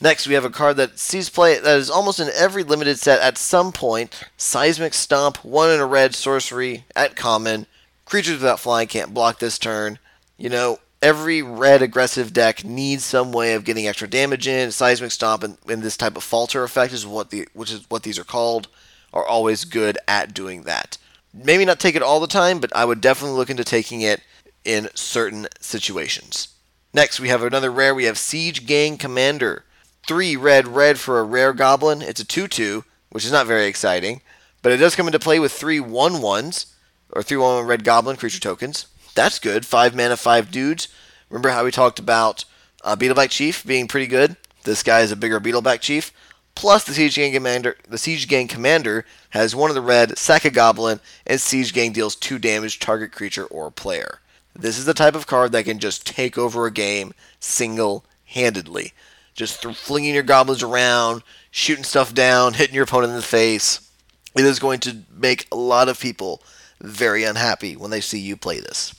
Next, 0.00 0.26
we 0.26 0.34
have 0.34 0.44
a 0.44 0.50
card 0.50 0.76
that 0.78 0.98
sees 0.98 1.30
play 1.30 1.56
that 1.56 1.78
is 1.78 1.88
almost 1.88 2.18
in 2.18 2.28
every 2.34 2.64
limited 2.64 2.98
set 2.98 3.20
at 3.20 3.38
some 3.38 3.70
point. 3.70 4.24
Seismic 4.36 4.92
Stomp, 4.92 5.44
one 5.44 5.70
in 5.70 5.78
a 5.78 5.86
red 5.86 6.16
sorcery 6.16 6.84
at 6.96 7.14
common. 7.14 7.66
Creatures 8.04 8.40
without 8.40 8.58
flying 8.58 8.88
can't 8.88 9.14
block 9.14 9.38
this 9.38 9.56
turn. 9.56 10.00
You 10.36 10.50
know, 10.50 10.80
every 11.00 11.42
red 11.42 11.80
aggressive 11.80 12.32
deck 12.32 12.64
needs 12.64 13.04
some 13.04 13.30
way 13.30 13.54
of 13.54 13.64
getting 13.64 13.86
extra 13.86 14.08
damage 14.08 14.48
in. 14.48 14.72
Seismic 14.72 15.12
Stomp 15.12 15.44
and, 15.44 15.56
and 15.68 15.82
this 15.82 15.96
type 15.96 16.16
of 16.16 16.24
falter 16.24 16.64
effect 16.64 16.92
is 16.92 17.06
what 17.06 17.30
the 17.30 17.46
which 17.54 17.70
is 17.70 17.88
what 17.88 18.02
these 18.02 18.18
are 18.18 18.24
called, 18.24 18.66
are 19.12 19.24
always 19.24 19.64
good 19.64 19.96
at 20.08 20.34
doing 20.34 20.64
that. 20.64 20.98
Maybe 21.34 21.64
not 21.64 21.80
take 21.80 21.94
it 21.94 22.02
all 22.02 22.20
the 22.20 22.26
time, 22.26 22.60
but 22.60 22.74
I 22.76 22.84
would 22.84 23.00
definitely 23.00 23.36
look 23.36 23.50
into 23.50 23.64
taking 23.64 24.02
it 24.02 24.22
in 24.64 24.88
certain 24.94 25.48
situations. 25.60 26.48
Next, 26.94 27.18
we 27.18 27.28
have 27.28 27.42
another 27.42 27.70
rare. 27.70 27.94
We 27.94 28.04
have 28.04 28.18
Siege 28.18 28.66
Gang 28.66 28.98
Commander. 28.98 29.64
Three 30.06 30.36
red, 30.36 30.68
red 30.68 30.98
for 30.98 31.18
a 31.18 31.24
rare 31.24 31.52
goblin. 31.52 32.02
It's 32.02 32.20
a 32.20 32.24
2 32.24 32.48
2, 32.48 32.84
which 33.10 33.24
is 33.24 33.32
not 33.32 33.46
very 33.46 33.66
exciting, 33.66 34.20
but 34.60 34.72
it 34.72 34.76
does 34.76 34.94
come 34.94 35.06
into 35.06 35.18
play 35.18 35.38
with 35.38 35.52
three 35.52 35.80
1 35.80 36.14
1s, 36.14 36.66
or 37.10 37.22
3 37.22 37.36
1 37.36 37.66
red 37.66 37.84
goblin 37.84 38.16
creature 38.16 38.40
tokens. 38.40 38.86
That's 39.14 39.38
good. 39.38 39.64
Five 39.64 39.94
mana, 39.94 40.16
five 40.16 40.50
dudes. 40.50 40.88
Remember 41.30 41.50
how 41.50 41.64
we 41.64 41.70
talked 41.70 41.98
about 41.98 42.44
uh, 42.84 42.96
Beetleback 42.96 43.30
Chief 43.30 43.64
being 43.64 43.88
pretty 43.88 44.06
good? 44.06 44.36
This 44.64 44.82
guy 44.82 45.00
is 45.00 45.12
a 45.12 45.16
bigger 45.16 45.40
Beetleback 45.40 45.80
Chief. 45.80 46.12
Plus, 46.54 46.84
the 46.84 46.94
Siege 46.94 47.16
Gang 47.16 47.32
Commander, 47.32 47.76
the 47.88 47.98
Siege 47.98 48.28
Gang 48.28 48.46
Commander 48.46 49.04
has 49.30 49.56
one 49.56 49.70
of 49.70 49.74
the 49.74 49.80
red, 49.80 50.16
sack 50.18 50.44
a 50.44 50.50
goblin, 50.50 51.00
and 51.26 51.40
Siege 51.40 51.72
Gang 51.72 51.92
deals 51.92 52.14
two 52.14 52.38
damage 52.38 52.78
target 52.78 53.12
creature 53.12 53.46
or 53.46 53.70
player. 53.70 54.20
This 54.54 54.78
is 54.78 54.84
the 54.84 54.94
type 54.94 55.14
of 55.14 55.26
card 55.26 55.52
that 55.52 55.64
can 55.64 55.78
just 55.78 56.06
take 56.06 56.36
over 56.36 56.66
a 56.66 56.70
game 56.70 57.14
single-handedly, 57.40 58.92
just 59.34 59.64
flinging 59.64 60.14
your 60.14 60.22
goblins 60.22 60.62
around, 60.62 61.22
shooting 61.50 61.84
stuff 61.84 62.12
down, 62.12 62.52
hitting 62.54 62.74
your 62.74 62.84
opponent 62.84 63.10
in 63.10 63.16
the 63.16 63.22
face. 63.22 63.88
It 64.36 64.44
is 64.44 64.58
going 64.58 64.80
to 64.80 64.98
make 65.10 65.46
a 65.50 65.56
lot 65.56 65.88
of 65.88 66.00
people 66.00 66.42
very 66.80 67.24
unhappy 67.24 67.76
when 67.76 67.90
they 67.90 68.00
see 68.00 68.18
you 68.18 68.36
play 68.36 68.60
this. 68.60 68.94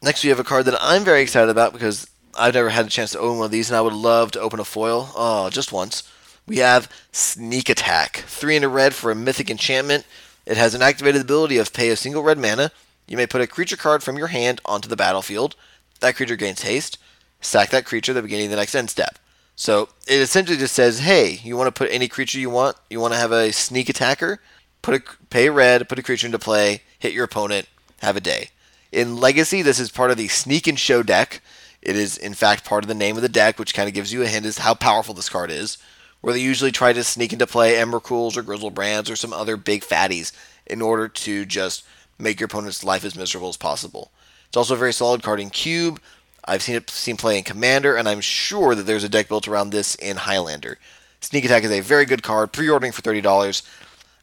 Next, 0.00 0.22
we 0.22 0.30
have 0.30 0.38
a 0.38 0.44
card 0.44 0.64
that 0.66 0.78
I'm 0.80 1.04
very 1.04 1.22
excited 1.22 1.50
about 1.50 1.72
because 1.72 2.08
I've 2.38 2.54
never 2.54 2.68
had 2.68 2.86
a 2.86 2.90
chance 2.90 3.10
to 3.12 3.18
own 3.18 3.38
one 3.38 3.46
of 3.46 3.50
these, 3.50 3.68
and 3.68 3.76
I 3.76 3.80
would 3.80 3.92
love 3.92 4.30
to 4.32 4.40
open 4.40 4.60
a 4.60 4.64
foil. 4.64 5.10
Oh, 5.16 5.50
just 5.50 5.72
once. 5.72 6.08
We 6.48 6.56
have 6.58 6.90
Sneak 7.12 7.68
Attack. 7.68 8.24
Three 8.26 8.56
in 8.56 8.64
a 8.64 8.68
red 8.68 8.94
for 8.94 9.10
a 9.10 9.14
mythic 9.14 9.50
enchantment. 9.50 10.06
It 10.46 10.56
has 10.56 10.74
an 10.74 10.80
activated 10.80 11.20
ability 11.20 11.58
of 11.58 11.74
pay 11.74 11.90
a 11.90 11.96
single 11.96 12.22
red 12.22 12.38
mana. 12.38 12.72
You 13.06 13.18
may 13.18 13.26
put 13.26 13.42
a 13.42 13.46
creature 13.46 13.76
card 13.76 14.02
from 14.02 14.16
your 14.16 14.28
hand 14.28 14.62
onto 14.64 14.88
the 14.88 14.96
battlefield. 14.96 15.56
That 16.00 16.16
creature 16.16 16.36
gains 16.36 16.62
haste. 16.62 16.96
Sack 17.42 17.68
that 17.68 17.84
creature 17.84 18.12
at 18.12 18.14
the 18.14 18.22
beginning 18.22 18.46
of 18.46 18.52
the 18.52 18.56
next 18.56 18.74
end 18.74 18.88
step. 18.88 19.18
So 19.56 19.90
it 20.06 20.20
essentially 20.20 20.56
just 20.56 20.74
says, 20.74 21.00
hey, 21.00 21.38
you 21.42 21.54
want 21.54 21.66
to 21.68 21.78
put 21.78 21.92
any 21.92 22.08
creature 22.08 22.38
you 22.38 22.48
want. 22.48 22.78
You 22.88 22.98
want 22.98 23.12
to 23.12 23.20
have 23.20 23.32
a 23.32 23.52
sneak 23.52 23.90
attacker. 23.90 24.40
Put 24.80 24.94
a 24.94 25.02
pay 25.28 25.50
red, 25.50 25.86
put 25.86 25.98
a 25.98 26.02
creature 26.02 26.28
into 26.28 26.38
play, 26.38 26.80
hit 26.98 27.12
your 27.12 27.24
opponent, 27.24 27.68
have 28.00 28.16
a 28.16 28.22
day. 28.22 28.48
In 28.90 29.18
Legacy, 29.18 29.60
this 29.60 29.78
is 29.78 29.90
part 29.90 30.10
of 30.10 30.16
the 30.16 30.28
Sneak 30.28 30.66
and 30.66 30.78
Show 30.78 31.02
deck. 31.02 31.42
It 31.82 31.94
is, 31.94 32.16
in 32.16 32.32
fact, 32.32 32.64
part 32.64 32.84
of 32.84 32.88
the 32.88 32.94
name 32.94 33.16
of 33.16 33.22
the 33.22 33.28
deck, 33.28 33.58
which 33.58 33.74
kind 33.74 33.86
of 33.86 33.94
gives 33.94 34.14
you 34.14 34.22
a 34.22 34.26
hint 34.26 34.46
as 34.46 34.58
how 34.58 34.72
powerful 34.72 35.12
this 35.12 35.28
card 35.28 35.50
is. 35.50 35.76
Where 36.20 36.34
they 36.34 36.40
usually 36.40 36.72
try 36.72 36.92
to 36.92 37.04
sneak 37.04 37.32
into 37.32 37.46
play 37.46 37.74
Emrakuls 37.74 38.36
or 38.36 38.42
Griselbrands 38.42 39.10
or 39.10 39.16
some 39.16 39.32
other 39.32 39.56
big 39.56 39.82
fatties 39.82 40.32
in 40.66 40.82
order 40.82 41.08
to 41.08 41.46
just 41.46 41.84
make 42.18 42.40
your 42.40 42.46
opponent's 42.46 42.82
life 42.82 43.04
as 43.04 43.16
miserable 43.16 43.48
as 43.48 43.56
possible. 43.56 44.10
It's 44.48 44.56
also 44.56 44.74
a 44.74 44.78
very 44.78 44.92
solid 44.92 45.22
card 45.22 45.40
in 45.40 45.50
Cube. 45.50 46.00
I've 46.44 46.62
seen 46.62 46.74
it 46.74 46.90
seen 46.90 47.16
play 47.16 47.38
in 47.38 47.44
Commander, 47.44 47.94
and 47.94 48.08
I'm 48.08 48.20
sure 48.20 48.74
that 48.74 48.84
there's 48.84 49.04
a 49.04 49.08
deck 49.08 49.28
built 49.28 49.46
around 49.46 49.70
this 49.70 49.94
in 49.94 50.16
Highlander. 50.16 50.78
Sneak 51.20 51.44
Attack 51.44 51.64
is 51.64 51.70
a 51.70 51.80
very 51.80 52.04
good 52.04 52.22
card, 52.22 52.52
pre-ordering 52.52 52.92
for 52.92 53.02
thirty 53.02 53.20
dollars. 53.20 53.62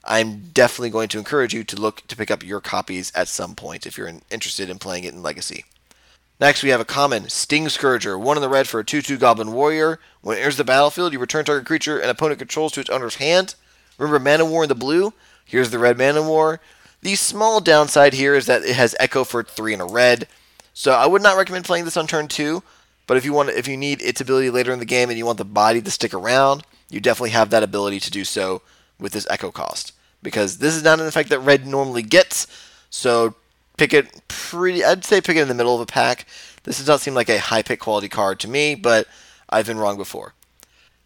I'm 0.04 0.50
definitely 0.54 0.92
going 0.92 1.10
to 1.10 1.18
encourage 1.18 1.54
you 1.54 1.64
to 1.64 1.76
look 1.76 2.06
to 2.08 2.16
pick 2.16 2.30
up 2.30 2.44
your 2.44 2.62
copies 2.62 3.12
at 3.16 3.28
some 3.28 3.56
point 3.56 3.86
if 3.86 3.98
you're 3.98 4.12
interested 4.30 4.70
in 4.70 4.80
playing 4.80 5.04
it 5.04 5.14
in 5.14 5.24
Legacy. 5.24 5.66
Next, 6.40 6.64
we 6.64 6.70
have 6.70 6.82
a 6.82 6.86
common 6.86 7.30
Sting 7.30 7.66
Scourger, 7.68 8.20
one 8.20 8.36
in 8.36 8.42
the 8.42 8.50
red 8.50 8.68
for 8.68 8.82
a 8.82 8.84
2 8.84 9.02
2 9.02 9.18
Goblin 9.18 9.54
Warrior. 9.54 10.00
When 10.22 10.38
it 10.38 10.42
enters 10.42 10.58
the 10.58 10.66
battlefield, 10.66 11.14
you 11.14 11.20
return 11.20 11.46
target 11.46 11.66
creature 11.66 11.98
an 11.98 12.10
opponent 12.10 12.40
controls 12.40 12.74
to 12.74 12.82
its 12.82 12.90
owner's 12.90 13.16
hand. 13.16 13.56
Remember 13.98 14.20
Manowar 14.20 14.64
in 14.64 14.70
the 14.70 14.76
blue? 14.76 15.14
Here's 15.46 15.72
the 15.72 15.80
red 15.80 15.98
Manowar. 15.98 16.60
The 17.02 17.16
small 17.16 17.62
downside 17.62 18.14
here 18.14 18.36
is 18.36 18.48
that 18.48 18.64
it 18.64 18.76
has 18.76 18.96
Echo 19.00 19.24
for 19.24 19.44
3 19.44 19.76
in 19.76 19.82
a 19.82 19.86
red. 19.86 20.28
So 20.74 20.92
I 20.92 21.06
would 21.06 21.22
not 21.22 21.38
recommend 21.38 21.64
playing 21.64 21.86
this 21.86 21.96
on 21.96 22.06
turn 22.06 22.28
2, 22.28 22.62
but 23.08 23.16
if 23.16 23.24
you 23.24 23.32
want 23.32 23.50
if 23.50 23.68
you 23.68 23.78
need 23.78 24.02
its 24.02 24.20
ability 24.20 24.50
later 24.50 24.74
in 24.74 24.80
the 24.80 24.86
game 24.86 25.10
and 25.10 25.18
you 25.18 25.26
want 25.26 25.38
the 25.38 25.46
body 25.46 25.82
to 25.82 25.92
stick 25.92 26.14
around, 26.14 26.64
you 26.90 27.00
definitely 27.00 27.30
have 27.30 27.50
that 27.52 27.64
ability 27.64 28.02
to 28.02 28.12
do 28.12 28.26
so 28.26 28.62
with 29.00 29.14
this 29.14 29.28
Echo 29.30 29.52
cost 29.52 29.94
because 30.22 30.58
this 30.58 30.76
is 30.76 30.84
not 30.84 31.00
an 31.00 31.08
effect 31.08 31.30
that 31.30 31.40
red 31.40 31.66
normally 31.66 32.02
gets. 32.02 32.46
So 32.90 33.36
pick 33.78 33.94
it 33.94 34.28
pretty. 34.28 34.84
I'd 34.84 35.06
say 35.06 35.22
pick 35.22 35.38
it 35.38 35.42
in 35.42 35.48
the 35.48 35.54
middle 35.54 35.80
of 35.80 35.86
the 35.86 35.92
pack. 35.92 36.26
This 36.64 36.78
does 36.78 36.88
not 36.88 37.02
seem 37.02 37.14
like 37.14 37.30
a 37.30 37.40
high 37.40 37.62
pick 37.62 37.80
quality 37.80 38.10
card 38.10 38.40
to 38.42 38.48
me, 38.48 38.76
but 38.76 39.08
I've 39.50 39.68
been 39.68 39.78
wrong 39.78 39.98
before. 39.98 40.34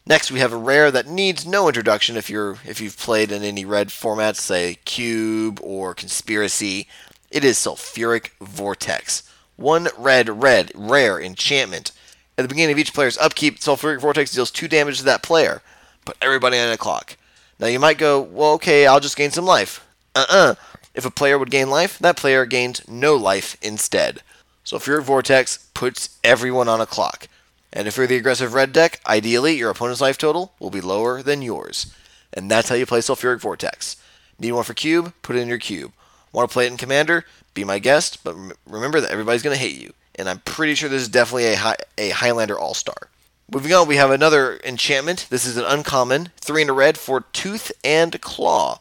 Next, 0.05 0.31
we 0.31 0.39
have 0.39 0.53
a 0.53 0.57
rare 0.57 0.89
that 0.89 1.07
needs 1.07 1.45
no 1.45 1.67
introduction 1.67 2.17
if 2.17 2.29
you're 2.29 2.57
if 2.65 2.81
you've 2.81 2.97
played 2.97 3.31
in 3.31 3.43
any 3.43 3.65
red 3.65 3.89
formats, 3.89 4.37
say 4.37 4.77
Cube 4.85 5.59
or 5.61 5.93
Conspiracy. 5.93 6.87
It 7.29 7.43
is 7.43 7.57
Sulfuric 7.57 8.29
Vortex. 8.41 9.23
One 9.55 9.89
red, 9.97 10.41
red, 10.41 10.71
rare 10.73 11.21
enchantment. 11.21 11.91
At 12.37 12.43
the 12.43 12.47
beginning 12.47 12.71
of 12.71 12.79
each 12.79 12.93
player's 12.93 13.17
upkeep, 13.17 13.59
Sulfuric 13.59 13.99
Vortex 13.99 14.31
deals 14.31 14.49
two 14.49 14.67
damage 14.67 14.97
to 14.99 15.03
that 15.05 15.21
player. 15.21 15.61
Put 16.05 16.17
everybody 16.21 16.57
on 16.57 16.71
a 16.71 16.77
clock. 16.77 17.17
Now 17.59 17.67
you 17.67 17.79
might 17.79 17.97
go, 17.97 18.21
well, 18.21 18.53
okay, 18.53 18.87
I'll 18.87 19.01
just 19.01 19.17
gain 19.17 19.31
some 19.31 19.45
life. 19.45 19.85
Uh-uh. 20.15 20.55
If 20.93 21.05
a 21.05 21.11
player 21.11 21.37
would 21.37 21.51
gain 21.51 21.69
life, 21.69 21.99
that 21.99 22.17
player 22.17 22.45
gains 22.45 22.87
no 22.87 23.15
life 23.15 23.57
instead. 23.61 24.21
So 24.63 24.77
Sulfuric 24.77 25.03
Vortex 25.03 25.69
puts 25.73 26.17
everyone 26.23 26.67
on 26.67 26.81
a 26.81 26.85
clock. 26.85 27.27
And 27.71 27.87
if 27.87 27.97
you're 27.97 28.07
the 28.07 28.17
aggressive 28.17 28.53
red 28.53 28.73
deck, 28.73 28.99
ideally 29.07 29.57
your 29.57 29.69
opponent's 29.69 30.01
life 30.01 30.17
total 30.17 30.53
will 30.59 30.69
be 30.69 30.81
lower 30.81 31.21
than 31.21 31.41
yours. 31.41 31.93
And 32.33 32.49
that's 32.49 32.69
how 32.69 32.75
you 32.75 32.85
play 32.85 32.99
Sulfuric 32.99 33.39
Vortex. 33.39 33.95
Need 34.39 34.51
one 34.53 34.63
for 34.63 34.73
cube? 34.73 35.13
Put 35.21 35.35
it 35.35 35.39
in 35.39 35.47
your 35.47 35.57
cube. 35.57 35.91
Want 36.31 36.49
to 36.49 36.53
play 36.53 36.65
it 36.65 36.71
in 36.71 36.77
Commander? 36.77 37.25
Be 37.53 37.63
my 37.63 37.79
guest, 37.79 38.23
but 38.23 38.35
remember 38.67 39.01
that 39.01 39.11
everybody's 39.11 39.41
going 39.41 39.55
to 39.55 39.61
hate 39.61 39.79
you. 39.79 39.93
And 40.15 40.29
I'm 40.29 40.39
pretty 40.39 40.75
sure 40.75 40.89
this 40.89 41.01
is 41.01 41.09
definitely 41.09 41.45
a, 41.45 41.75
a 41.97 42.09
Highlander 42.09 42.57
All 42.57 42.73
Star. 42.73 43.09
Moving 43.51 43.73
on, 43.73 43.87
we 43.87 43.95
have 43.95 44.11
another 44.11 44.59
enchantment. 44.63 45.25
This 45.29 45.45
is 45.45 45.57
an 45.57 45.65
uncommon, 45.65 46.29
three 46.37 46.61
in 46.61 46.69
a 46.69 46.73
red 46.73 46.97
for 46.97 47.21
Tooth 47.33 47.71
and 47.83 48.19
Claw. 48.21 48.79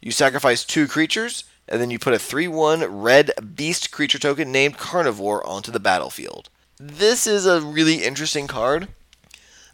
You 0.00 0.10
sacrifice 0.10 0.64
two 0.64 0.86
creatures, 0.86 1.44
and 1.68 1.80
then 1.80 1.90
you 1.90 1.98
put 1.98 2.14
a 2.14 2.18
3 2.18 2.48
1 2.48 2.84
red 2.84 3.32
beast 3.54 3.90
creature 3.90 4.18
token 4.18 4.50
named 4.50 4.78
Carnivore 4.78 5.46
onto 5.46 5.70
the 5.70 5.80
battlefield. 5.80 6.48
This 6.78 7.26
is 7.26 7.46
a 7.46 7.60
really 7.60 8.04
interesting 8.04 8.46
card. 8.46 8.88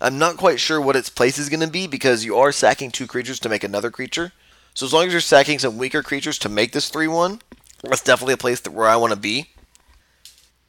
I'm 0.01 0.19
not 0.19 0.37
quite 0.37 0.61
sure 0.61 0.81
what 0.81 0.97
its 0.97 1.09
place 1.09 1.39
is 1.39 1.49
going 1.49 1.61
to 1.61 1.69
be 1.69 1.87
because 1.87 2.25
you 2.25 2.37
are 2.37 2.53
sacking 2.53 2.91
two 2.91 3.07
creatures 3.07 3.41
to 3.41 3.49
make 3.49 3.65
another 3.65 3.91
creature. 3.91 4.33
So 4.75 4.85
as 4.85 4.93
long 4.93 5.07
as 5.07 5.13
you're 5.13 5.21
sacking 5.21 5.59
some 5.59 5.79
weaker 5.79 6.03
creatures 6.03 6.39
to 6.41 6.49
make 6.49 6.73
this 6.73 6.89
3 6.89 7.09
1, 7.09 7.41
that's 7.83 8.03
definitely 8.03 8.35
a 8.35 8.39
place 8.39 8.67
where 8.67 8.89
I 8.89 8.97
want 8.97 9.13
to 9.13 9.19
be. 9.19 9.51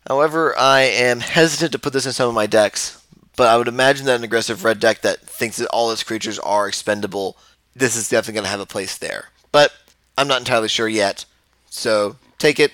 However, 0.07 0.57
I 0.57 0.81
am 0.81 1.19
hesitant 1.19 1.73
to 1.73 1.79
put 1.79 1.91
this 1.93 2.05
in 2.05 2.13
some 2.13 2.29
of 2.29 2.35
my 2.35 2.45
decks 2.45 3.01
but 3.37 3.47
I 3.47 3.55
would 3.55 3.69
imagine 3.69 4.07
that 4.07 4.17
an 4.17 4.23
aggressive 4.23 4.65
red 4.65 4.79
deck 4.79 5.01
that 5.03 5.21
thinks 5.21 5.57
that 5.57 5.69
all 5.69 5.91
its 5.91 6.03
creatures 6.03 6.39
are 6.39 6.67
expendable, 6.67 7.37
this 7.75 7.95
is 7.95 8.09
definitely 8.09 8.33
going 8.33 8.45
to 8.45 8.49
have 8.49 8.59
a 8.59 8.65
place 8.65 8.97
there. 8.97 9.29
But 9.51 9.73
I'm 10.17 10.27
not 10.27 10.39
entirely 10.39 10.67
sure 10.67 10.87
yet. 10.87 11.25
So 11.69 12.17
take 12.37 12.59
it. 12.59 12.73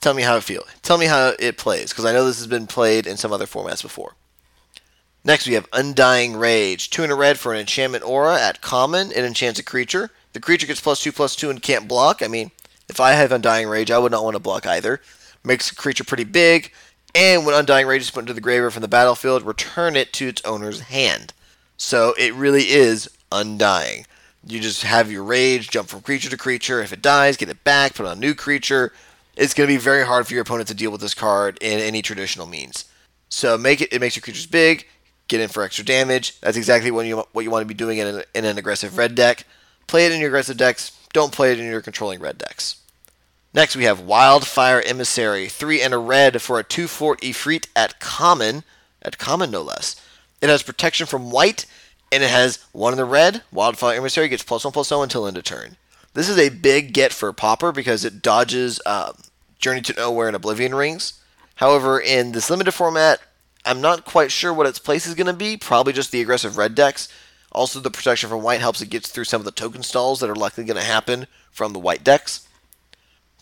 Tell 0.00 0.14
me 0.14 0.22
how 0.22 0.36
it 0.36 0.42
feels. 0.42 0.66
Tell 0.82 0.98
me 0.98 1.06
how 1.06 1.32
it 1.38 1.58
plays, 1.58 1.90
because 1.90 2.04
I 2.04 2.12
know 2.12 2.24
this 2.24 2.38
has 2.38 2.46
been 2.46 2.66
played 2.66 3.06
in 3.06 3.16
some 3.16 3.32
other 3.32 3.46
formats 3.46 3.82
before. 3.82 4.14
Next, 5.24 5.46
we 5.46 5.54
have 5.54 5.68
Undying 5.72 6.34
Rage. 6.36 6.90
Two 6.90 7.04
in 7.04 7.10
a 7.10 7.14
red 7.14 7.38
for 7.38 7.52
an 7.52 7.60
enchantment 7.60 8.04
aura 8.04 8.40
at 8.40 8.60
common. 8.60 9.12
It 9.12 9.24
enchants 9.24 9.60
a 9.60 9.64
creature. 9.64 10.10
The 10.32 10.40
creature 10.40 10.66
gets 10.66 10.80
plus 10.80 11.02
two, 11.02 11.12
plus 11.12 11.36
two, 11.36 11.50
and 11.50 11.62
can't 11.62 11.86
block. 11.86 12.22
I 12.22 12.28
mean, 12.28 12.50
if 12.88 12.98
I 12.98 13.12
have 13.12 13.30
Undying 13.30 13.68
Rage, 13.68 13.90
I 13.90 13.98
would 13.98 14.12
not 14.12 14.24
want 14.24 14.34
to 14.34 14.40
block 14.40 14.66
either. 14.66 15.00
Makes 15.44 15.70
the 15.70 15.76
creature 15.76 16.04
pretty 16.04 16.24
big 16.24 16.72
and 17.14 17.44
when 17.44 17.54
Undying 17.54 17.86
Rage 17.86 18.02
is 18.02 18.10
put 18.10 18.20
into 18.20 18.32
the 18.32 18.40
graveyard 18.40 18.72
from 18.72 18.82
the 18.82 18.88
battlefield, 18.88 19.42
return 19.42 19.96
it 19.96 20.12
to 20.14 20.28
its 20.28 20.42
owner's 20.44 20.80
hand. 20.80 21.34
So 21.76 22.14
it 22.18 22.34
really 22.34 22.70
is 22.70 23.08
undying. 23.30 24.06
You 24.46 24.60
just 24.60 24.82
have 24.82 25.10
your 25.10 25.22
rage, 25.22 25.70
jump 25.70 25.88
from 25.88 26.00
creature 26.00 26.30
to 26.30 26.36
creature. 26.36 26.82
If 26.82 26.92
it 26.92 27.02
dies, 27.02 27.36
get 27.36 27.48
it 27.48 27.62
back, 27.62 27.94
put 27.94 28.06
on 28.06 28.16
a 28.16 28.20
new 28.20 28.34
creature. 28.34 28.92
It's 29.36 29.54
going 29.54 29.68
to 29.68 29.74
be 29.74 29.78
very 29.78 30.04
hard 30.04 30.26
for 30.26 30.34
your 30.34 30.42
opponent 30.42 30.68
to 30.68 30.74
deal 30.74 30.90
with 30.90 31.00
this 31.00 31.14
card 31.14 31.58
in 31.60 31.78
any 31.78 32.02
traditional 32.02 32.46
means. 32.46 32.86
So 33.28 33.56
make 33.56 33.80
it. 33.80 33.92
It 33.92 34.00
makes 34.00 34.16
your 34.16 34.22
creatures 34.22 34.46
big. 34.46 34.86
Get 35.28 35.40
in 35.40 35.48
for 35.48 35.62
extra 35.62 35.84
damage. 35.84 36.38
That's 36.40 36.56
exactly 36.56 36.90
what 36.90 37.06
you 37.06 37.24
what 37.32 37.42
you 37.42 37.50
want 37.50 37.62
to 37.62 37.66
be 37.66 37.74
doing 37.74 37.98
in 37.98 38.06
an, 38.06 38.22
in 38.34 38.44
an 38.44 38.58
aggressive 38.58 38.98
red 38.98 39.14
deck. 39.14 39.46
Play 39.86 40.06
it 40.06 40.12
in 40.12 40.20
your 40.20 40.28
aggressive 40.28 40.56
decks. 40.56 40.98
Don't 41.12 41.32
play 41.32 41.52
it 41.52 41.60
in 41.60 41.66
your 41.66 41.80
controlling 41.80 42.20
red 42.20 42.36
decks. 42.36 42.76
Next, 43.54 43.76
we 43.76 43.84
have 43.84 44.00
Wildfire 44.00 44.80
Emissary, 44.80 45.48
three 45.48 45.82
and 45.82 45.92
a 45.92 45.98
red 45.98 46.40
for 46.40 46.58
a 46.58 46.64
2 46.64 46.88
4 46.88 47.16
Ifrit 47.18 47.68
at 47.76 48.00
common, 48.00 48.64
at 49.02 49.18
common 49.18 49.50
no 49.50 49.62
less. 49.62 50.00
It 50.40 50.48
has 50.48 50.62
protection 50.62 51.06
from 51.06 51.30
white, 51.30 51.66
and 52.12 52.22
it 52.22 52.30
has 52.30 52.58
one 52.72 52.92
in 52.92 52.98
the 52.98 53.04
red. 53.06 53.42
Wildfire 53.50 53.96
Emissary 53.96 54.28
gets 54.28 54.42
plus 54.42 54.64
one 54.64 54.72
plus 54.72 54.90
zero 54.90 55.02
until 55.02 55.26
end 55.26 55.38
of 55.38 55.44
turn. 55.44 55.76
This 56.14 56.28
is 56.28 56.38
a 56.38 56.50
big 56.50 56.92
get 56.92 57.12
for 57.12 57.32
Pauper 57.32 57.72
because 57.72 58.04
it 58.04 58.20
dodges 58.20 58.78
uh, 58.84 59.14
Journey 59.58 59.80
to 59.80 59.94
Nowhere 59.94 60.26
and 60.26 60.36
Oblivion 60.36 60.74
Rings. 60.74 61.14
However, 61.56 61.98
in 61.98 62.32
this 62.32 62.50
limited 62.50 62.72
format, 62.72 63.20
I'm 63.64 63.80
not 63.80 64.04
quite 64.04 64.30
sure 64.30 64.52
what 64.52 64.66
its 64.66 64.78
place 64.78 65.06
is 65.06 65.14
going 65.14 65.26
to 65.26 65.32
be. 65.32 65.56
Probably 65.56 65.94
just 65.94 66.12
the 66.12 66.20
aggressive 66.20 66.58
red 66.58 66.74
decks. 66.74 67.08
Also, 67.50 67.80
the 67.80 67.90
protection 67.90 68.28
from 68.28 68.42
white 68.42 68.60
helps 68.60 68.82
it 68.82 68.90
get 68.90 69.06
through 69.06 69.24
some 69.24 69.40
of 69.40 69.44
the 69.44 69.50
token 69.50 69.82
stalls 69.82 70.20
that 70.20 70.28
are 70.28 70.36
likely 70.36 70.64
going 70.64 70.76
to 70.76 70.82
happen 70.82 71.26
from 71.50 71.72
the 71.72 71.78
white 71.78 72.04
decks. 72.04 72.46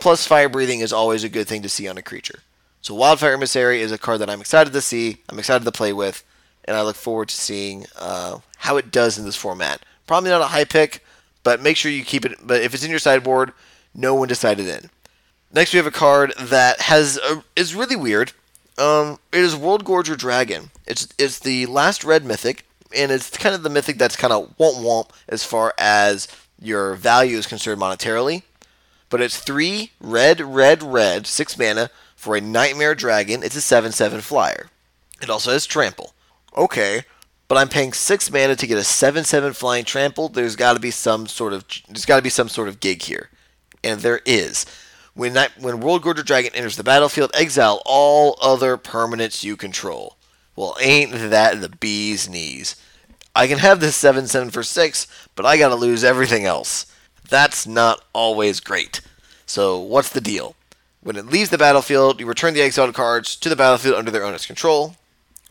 Plus, 0.01 0.27
fire 0.27 0.49
breathing 0.49 0.81
is 0.81 0.93
always 0.93 1.25
a 1.25 1.29
good 1.29 1.49
thing 1.49 1.63
to 1.63 1.69
see 1.69 1.89
on 1.89 1.99
a 1.99 2.03
creature. 2.03 2.41
So, 2.83 2.95
Wildfire 2.95 3.35
Emissary 3.35 3.81
is 3.81 3.93
a 3.93 3.99
card 3.99 4.21
that 4.21 4.31
I'm 4.31 4.41
excited 4.41 4.73
to 4.73 4.81
see, 4.81 5.19
I'm 5.29 5.39
excited 5.39 5.65
to 5.65 5.73
play 5.73 5.93
with, 5.93 6.25
and 6.65 6.77
I 6.77 6.83
look 6.83 6.97
forward 6.97 7.29
to 7.29 7.35
seeing 7.35 7.87
uh, 7.99 8.39
how 8.59 8.77
it 8.77 8.91
does 8.91 9.19
in 9.19 9.25
this 9.25 9.37
format. 9.37 9.83
Probably 10.07 10.31
not 10.31 10.43
a 10.43 10.47
high 10.47 10.65
pick, 10.65 11.05
but 11.43 11.61
make 11.61 11.77
sure 11.77 11.91
you 11.91 12.05
keep 12.05 12.25
it. 12.25 12.39
But 12.43 12.63
if 12.63 12.75
it's 12.75 12.85
in 12.85 12.91
your 12.91 12.99
sideboard, 12.99 13.53
no 13.95 14.15
one 14.15 14.29
decided 14.29 14.67
in. 14.69 14.91
Next, 15.53 15.73
we 15.73 15.79
have 15.79 15.87
a 15.87 15.91
card 15.91 16.33
that 16.39 16.83
has 16.83 17.19
a, 17.19 17.43
is 17.57 17.75
really 17.75 17.97
weird. 17.97 18.33
Um, 18.79 19.19
it 19.33 19.41
is 19.41 19.57
World 19.57 19.85
Gorger 19.85 20.17
Dragon. 20.17 20.71
It's 20.87 21.09
it's 21.19 21.39
the 21.41 21.67
last 21.67 22.05
red 22.05 22.25
mythic, 22.25 22.65
and 22.97 23.11
it's 23.11 23.31
kind 23.31 23.55
of 23.55 23.63
the 23.63 23.71
mythic 23.71 23.99
that's 23.99 24.17
kind 24.17 24.33
of 24.33 24.57
womp 24.59 24.77
womp 24.77 25.11
as 25.29 25.45
far 25.45 25.75
as 25.77 26.29
your 26.61 26.95
value 26.95 27.37
is 27.37 27.47
concerned 27.47 27.81
monetarily. 27.81 28.43
But 29.09 29.21
it's 29.21 29.39
three 29.39 29.91
red, 30.01 30.41
red, 30.41 30.83
red, 30.83 31.27
six 31.27 31.59
mana 31.59 31.91
for 32.15 32.37
a 32.37 32.41
Nightmare 32.41 32.95
Dragon. 32.95 33.43
It's 33.43 33.57
a 33.57 33.61
7 33.61 33.93
7 33.93 34.21
flyer. 34.21 34.69
It 35.21 35.31
also 35.31 35.53
has 35.53 35.67
trample. 35.67 36.15
Okay, 36.57 37.03
but 37.49 37.59
I'm 37.59 37.69
paying 37.69 37.93
six 37.93 38.31
mana 38.31 38.57
to 38.57 38.67
get 38.67 38.79
a 38.79 38.85
7 38.85 39.25
7 39.25 39.53
flying 39.53 39.85
trample. 39.85 40.29
There's 40.29 40.57
got 40.57 40.75
to 40.75 40.81
be 40.81 40.91
some 40.91 41.27
sort 41.27 41.53
of 41.53 41.65
there's 41.89 42.07
got 42.07 42.17
to 42.17 42.23
be 42.23 42.31
some 42.31 42.49
sort 42.49 42.69
of 42.69 42.81
gig 42.81 43.03
here. 43.03 43.31
And 43.83 44.01
there 44.01 44.21
is. 44.25 44.67
When, 45.15 45.33
Night, 45.33 45.51
when 45.59 45.81
World 45.81 46.03
Gorger 46.03 46.25
Dragon 46.25 46.53
enters 46.55 46.77
the 46.77 46.85
battlefield, 46.85 47.31
exile 47.35 47.83
all 47.85 48.39
other 48.41 48.77
permanents 48.77 49.43
you 49.43 49.57
control. 49.57 50.17
Well, 50.55 50.77
ain't 50.81 51.13
that 51.13 51.61
the 51.61 51.71
bee's 51.71 52.29
knees? 52.29 52.77
I 53.35 53.47
can 53.47 53.59
have 53.59 53.81
this 53.81 53.97
7 53.97 54.27
7 54.27 54.51
for 54.51 54.63
6, 54.63 55.07
but 55.35 55.47
I 55.47 55.57
gotta 55.57 55.75
lose 55.75 56.05
everything 56.05 56.45
else. 56.45 56.87
That's 57.29 57.67
not 57.67 58.05
always 58.13 58.61
great. 58.61 59.01
So, 59.47 59.79
what's 59.79 60.11
the 60.11 60.21
deal? 60.21 60.55
When 61.01 61.17
it 61.17 61.27
leaves 61.27 61.51
the 61.51 61.59
battlefield, 61.59 62.21
you 62.21 62.27
return 62.27 62.55
the 62.55 62.61
exiled 62.61 62.95
cards 62.95 63.35
to 63.37 63.49
the 63.49 63.57
battlefield 63.57 63.97
under 63.97 64.11
their 64.11 64.25
owner's 64.25 64.47
control, 64.47 64.97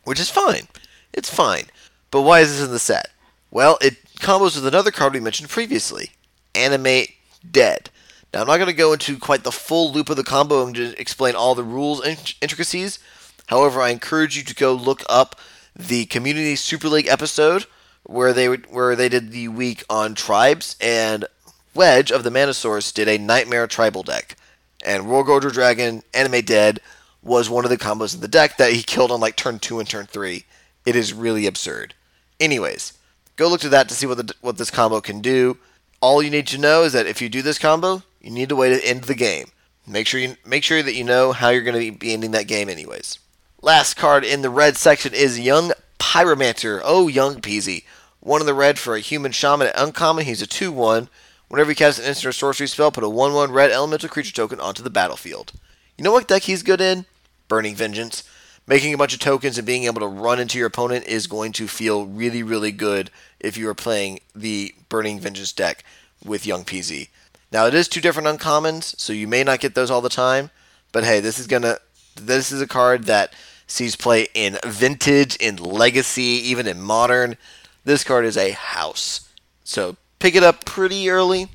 which 0.04 0.20
is 0.20 0.30
fine. 0.30 0.68
It's 1.13 1.34
fine. 1.34 1.65
But 2.12 2.22
why 2.22 2.39
is 2.41 2.52
this 2.52 2.65
in 2.65 2.72
the 2.72 2.80
set? 2.80 3.10
Well, 3.52 3.78
it 3.82 3.98
combos 4.19 4.56
with 4.56 4.67
another 4.67 4.91
card 4.91 5.13
we 5.13 5.19
mentioned 5.19 5.50
previously 5.50 6.12
Animate 6.56 7.15
Dead. 7.50 7.89
Now, 8.34 8.41
I'm 8.41 8.48
not 8.48 8.58
going 8.58 8.67
to 8.67 8.74
go 8.74 8.93
into 8.93 9.17
quite 9.17 9.43
the 9.43 9.52
full 9.52 9.91
loop 9.91 10.10
of 10.10 10.17
the 10.17 10.24
combo 10.24 10.65
and 10.65 10.78
explain 10.78 11.36
all 11.36 11.56
the 11.56 11.63
rules 11.63 12.00
and 12.06 12.34
intricacies. 12.41 13.00
However, 13.48 13.82
I 13.82 13.89
encourage 13.89 14.38
you 14.38 14.43
to 14.43 14.54
go 14.54 14.74
look 14.74 15.04
up 15.10 15.36
the 15.76 16.06
Community 16.06 16.56
Super 16.56 16.88
League 16.89 17.08
episode 17.08 17.65
where 18.04 18.34
they 18.34 18.48
where 18.48 18.95
they 18.95 19.10
did 19.10 19.32
the 19.32 19.48
week 19.48 19.84
on 19.89 20.15
tribes, 20.15 20.76
and 20.80 21.26
Wedge 21.74 22.12
of 22.12 22.24
the 22.24 22.32
Mana 22.32 22.54
Source 22.54 22.91
did 22.91 23.08
a 23.08 23.17
Nightmare 23.17 23.67
Tribal 23.67 24.04
deck, 24.04 24.36
and 24.84 25.06
Gorger 25.06 25.52
Dragon 25.52 26.04
Animate 26.13 26.48
Dead 26.48 26.82
was 27.22 27.50
one 27.50 27.65
of 27.65 27.69
the 27.69 27.78
combos 27.78 28.15
in 28.15 28.22
the 28.22 28.28
deck 28.28 28.58
that 28.58 28.74
he 28.74 28.84
killed 28.84 29.12
on 29.12 29.19
like 29.19 29.36
turn 29.36 29.60
two 29.60 29.80
and 29.80 29.89
turn 29.89 30.06
three. 30.06 30.45
It 30.86 30.96
is 30.96 31.13
really 31.13 31.46
absurd. 31.46 31.94
Anyways, 32.39 32.94
go 33.36 33.48
look 33.48 33.62
to 33.62 33.70
that 33.70 33.89
to 33.89 33.96
see 33.96 34.06
what 34.06 34.18
the, 34.18 34.34
what 34.42 34.58
this 34.58 34.72
combo 34.72 35.02
can 35.02 35.22
do. 35.22 35.58
All 36.02 36.24
you 36.24 36.30
need 36.30 36.48
to 36.48 36.58
know 36.58 36.84
is 36.84 36.94
that 36.94 37.06
if 37.06 37.22
you 37.22 37.30
do 37.30 37.42
this 37.42 37.60
combo, 37.60 38.04
you 38.22 38.32
need 38.32 38.52
a 38.52 38.56
way 38.56 38.70
to 38.70 38.88
end 38.88 39.04
the 39.04 39.15
game. 39.15 39.48
Make 39.86 40.08
sure 40.08 40.20
you 40.20 40.36
make 40.46 40.63
sure 40.63 40.84
that 40.84 40.94
you 40.94 41.04
know 41.04 41.32
how 41.32 41.50
you're 41.50 41.63
going 41.63 41.92
to 41.92 41.98
be 41.98 42.13
ending 42.13 42.32
that 42.32 42.48
game 42.48 42.70
anyways. 42.70 43.20
Last 43.62 43.96
card 43.96 44.24
in 44.24 44.42
the 44.42 44.50
red 44.50 44.78
section 44.78 45.13
is 45.13 45.39
Young 45.39 45.72
Pyromancer. 45.98 46.80
Oh, 46.84 47.08
Young 47.08 47.42
Peasy. 47.42 47.84
One 48.20 48.39
in 48.39 48.48
the 48.48 48.54
red 48.54 48.78
for 48.78 48.96
a 48.96 49.00
human 49.00 49.32
shaman 49.32 49.68
at 49.68 49.80
uncommon. 49.80 50.26
He's 50.26 50.42
a 50.42 50.48
2 50.48 50.72
1. 50.72 51.10
Whenever 51.48 51.72
you 51.72 51.76
cast 51.76 52.00
an 52.00 52.06
instant 52.06 52.30
or 52.30 52.32
sorcery 52.32 52.68
spell, 52.68 52.92
put 52.92 53.04
a 53.04 53.10
1 53.10 53.34
1 53.34 53.52
red 53.52 53.72
elemental 53.72 54.10
creature 54.10 54.34
token 54.34 54.60
onto 54.60 54.84
the 54.84 54.89
battlefield. 54.89 55.54
You 55.98 56.04
know 56.04 56.12
what 56.12 56.28
deck 56.28 56.44
he's 56.44 56.63
good 56.63 56.80
in? 56.80 57.06
Burning 57.48 57.76
Vengeance. 57.76 58.24
Making 58.70 58.94
a 58.94 58.98
bunch 59.00 59.16
of 59.16 59.20
tokens 59.20 59.58
and 59.58 59.66
being 59.66 59.86
able 59.86 60.02
to 60.02 60.06
run 60.06 60.40
into 60.40 60.60
your 60.60 60.68
opponent 60.68 61.08
is 61.08 61.26
going 61.26 61.54
to 61.54 61.68
feel 61.68 62.06
really, 62.06 62.44
really 62.44 62.72
good 62.72 63.10
if 63.40 63.58
you 63.58 63.68
are 63.68 63.74
playing 63.74 64.20
the 64.36 64.76
Burning 64.90 65.20
Vengeance 65.20 65.52
deck 65.52 65.84
with 66.24 66.46
Young 66.46 66.64
PZ. 66.64 67.10
Now 67.52 67.66
it 67.66 67.74
is 67.74 67.88
two 67.88 68.00
different 68.00 68.28
uncommons, 68.28 68.96
so 69.00 69.12
you 69.12 69.28
may 69.28 69.44
not 69.44 69.60
get 69.60 69.74
those 69.74 69.90
all 69.90 70.02
the 70.02 70.08
time. 70.08 70.52
But 70.92 71.04
hey, 71.04 71.20
this 71.20 71.40
is 71.40 71.48
gonna 71.48 71.80
this 72.16 72.52
is 72.52 72.62
a 72.62 72.68
card 72.68 73.06
that 73.06 73.34
sees 73.66 73.96
play 73.96 74.28
in 74.36 74.60
vintage, 74.64 75.36
in 75.38 75.56
legacy, 75.56 76.22
even 76.22 76.68
in 76.68 76.80
modern. 76.80 77.38
This 77.86 78.04
card 78.04 78.24
is 78.24 78.38
a 78.38 78.52
house. 78.52 79.30
So 79.64 79.98
pick 80.20 80.36
it 80.36 80.44
up 80.44 80.64
pretty 80.64 81.10
early. 81.10 81.48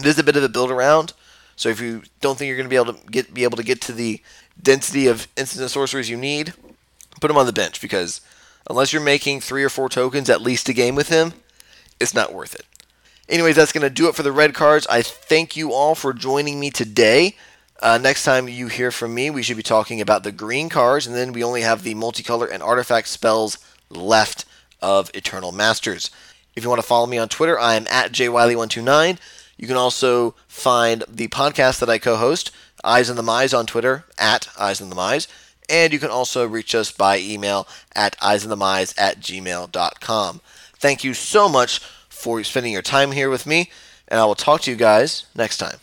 It 0.00 0.06
is 0.06 0.18
a 0.18 0.24
bit 0.24 0.34
of 0.34 0.42
a 0.42 0.48
build 0.48 0.72
around. 0.72 1.12
So 1.56 1.68
if 1.70 1.80
you 1.80 2.02
don't 2.20 2.38
think 2.38 2.48
you're 2.48 2.56
going 2.56 2.68
to 2.68 2.70
be 2.70 2.76
able 2.76 2.92
to 2.92 3.10
get 3.10 3.34
be 3.34 3.44
able 3.44 3.56
to 3.56 3.64
get 3.64 3.80
to 3.82 3.92
the 3.92 4.20
density 4.62 5.06
of 5.06 5.26
instant 5.36 5.70
sorceries 5.70 6.10
you 6.10 6.16
need, 6.16 6.52
put 7.20 7.30
him 7.30 7.36
on 7.36 7.46
the 7.46 7.52
bench 7.52 7.80
because 7.80 8.20
unless 8.68 8.92
you're 8.92 9.02
making 9.02 9.40
three 9.40 9.64
or 9.64 9.68
four 9.68 9.88
tokens 9.88 10.30
at 10.30 10.42
least 10.42 10.68
a 10.68 10.72
game 10.72 10.94
with 10.94 11.08
him, 11.08 11.32
it's 11.98 12.14
not 12.14 12.32
worth 12.32 12.54
it. 12.54 12.66
Anyways, 13.28 13.56
that's 13.56 13.72
going 13.72 13.82
to 13.82 13.90
do 13.90 14.08
it 14.08 14.14
for 14.14 14.22
the 14.22 14.32
red 14.32 14.54
cards. 14.54 14.86
I 14.88 15.02
thank 15.02 15.56
you 15.56 15.72
all 15.72 15.94
for 15.94 16.12
joining 16.12 16.60
me 16.60 16.70
today. 16.70 17.34
Uh, 17.80 17.98
next 17.98 18.24
time 18.24 18.48
you 18.48 18.68
hear 18.68 18.90
from 18.90 19.14
me, 19.14 19.30
we 19.30 19.42
should 19.42 19.56
be 19.56 19.62
talking 19.62 20.00
about 20.00 20.22
the 20.22 20.32
green 20.32 20.68
cards, 20.68 21.06
and 21.06 21.16
then 21.16 21.32
we 21.32 21.42
only 21.42 21.62
have 21.62 21.82
the 21.82 21.94
multicolor 21.94 22.50
and 22.50 22.62
artifact 22.62 23.08
spells 23.08 23.58
left 23.90 24.44
of 24.80 25.10
Eternal 25.12 25.52
Masters. 25.52 26.10
If 26.54 26.62
you 26.62 26.70
want 26.70 26.80
to 26.80 26.86
follow 26.86 27.06
me 27.06 27.18
on 27.18 27.28
Twitter, 27.28 27.58
I 27.58 27.74
am 27.74 27.86
at 27.90 28.12
jwiley129. 28.12 29.18
You 29.56 29.66
can 29.66 29.76
also 29.76 30.34
find 30.48 31.04
the 31.08 31.28
podcast 31.28 31.80
that 31.80 31.88
I 31.88 31.98
co-host, 31.98 32.50
Eyes 32.84 33.08
on 33.08 33.16
the 33.16 33.22
Mize, 33.22 33.56
on 33.56 33.66
Twitter 33.66 34.04
at 34.18 34.48
Eyes 34.58 34.80
on 34.80 34.90
the 34.90 34.96
Mize, 34.96 35.26
and 35.68 35.92
you 35.92 35.98
can 35.98 36.10
also 36.10 36.46
reach 36.46 36.74
us 36.74 36.92
by 36.92 37.18
email 37.18 37.66
at 37.94 38.18
eyesonthemize 38.18 38.94
at 38.98 39.20
gmail.com. 39.20 40.40
Thank 40.78 41.04
you 41.04 41.14
so 41.14 41.48
much 41.48 41.80
for 42.08 42.42
spending 42.44 42.72
your 42.72 42.82
time 42.82 43.12
here 43.12 43.30
with 43.30 43.46
me, 43.46 43.70
and 44.08 44.20
I 44.20 44.24
will 44.24 44.34
talk 44.34 44.60
to 44.62 44.70
you 44.70 44.76
guys 44.76 45.26
next 45.34 45.58
time. 45.58 45.78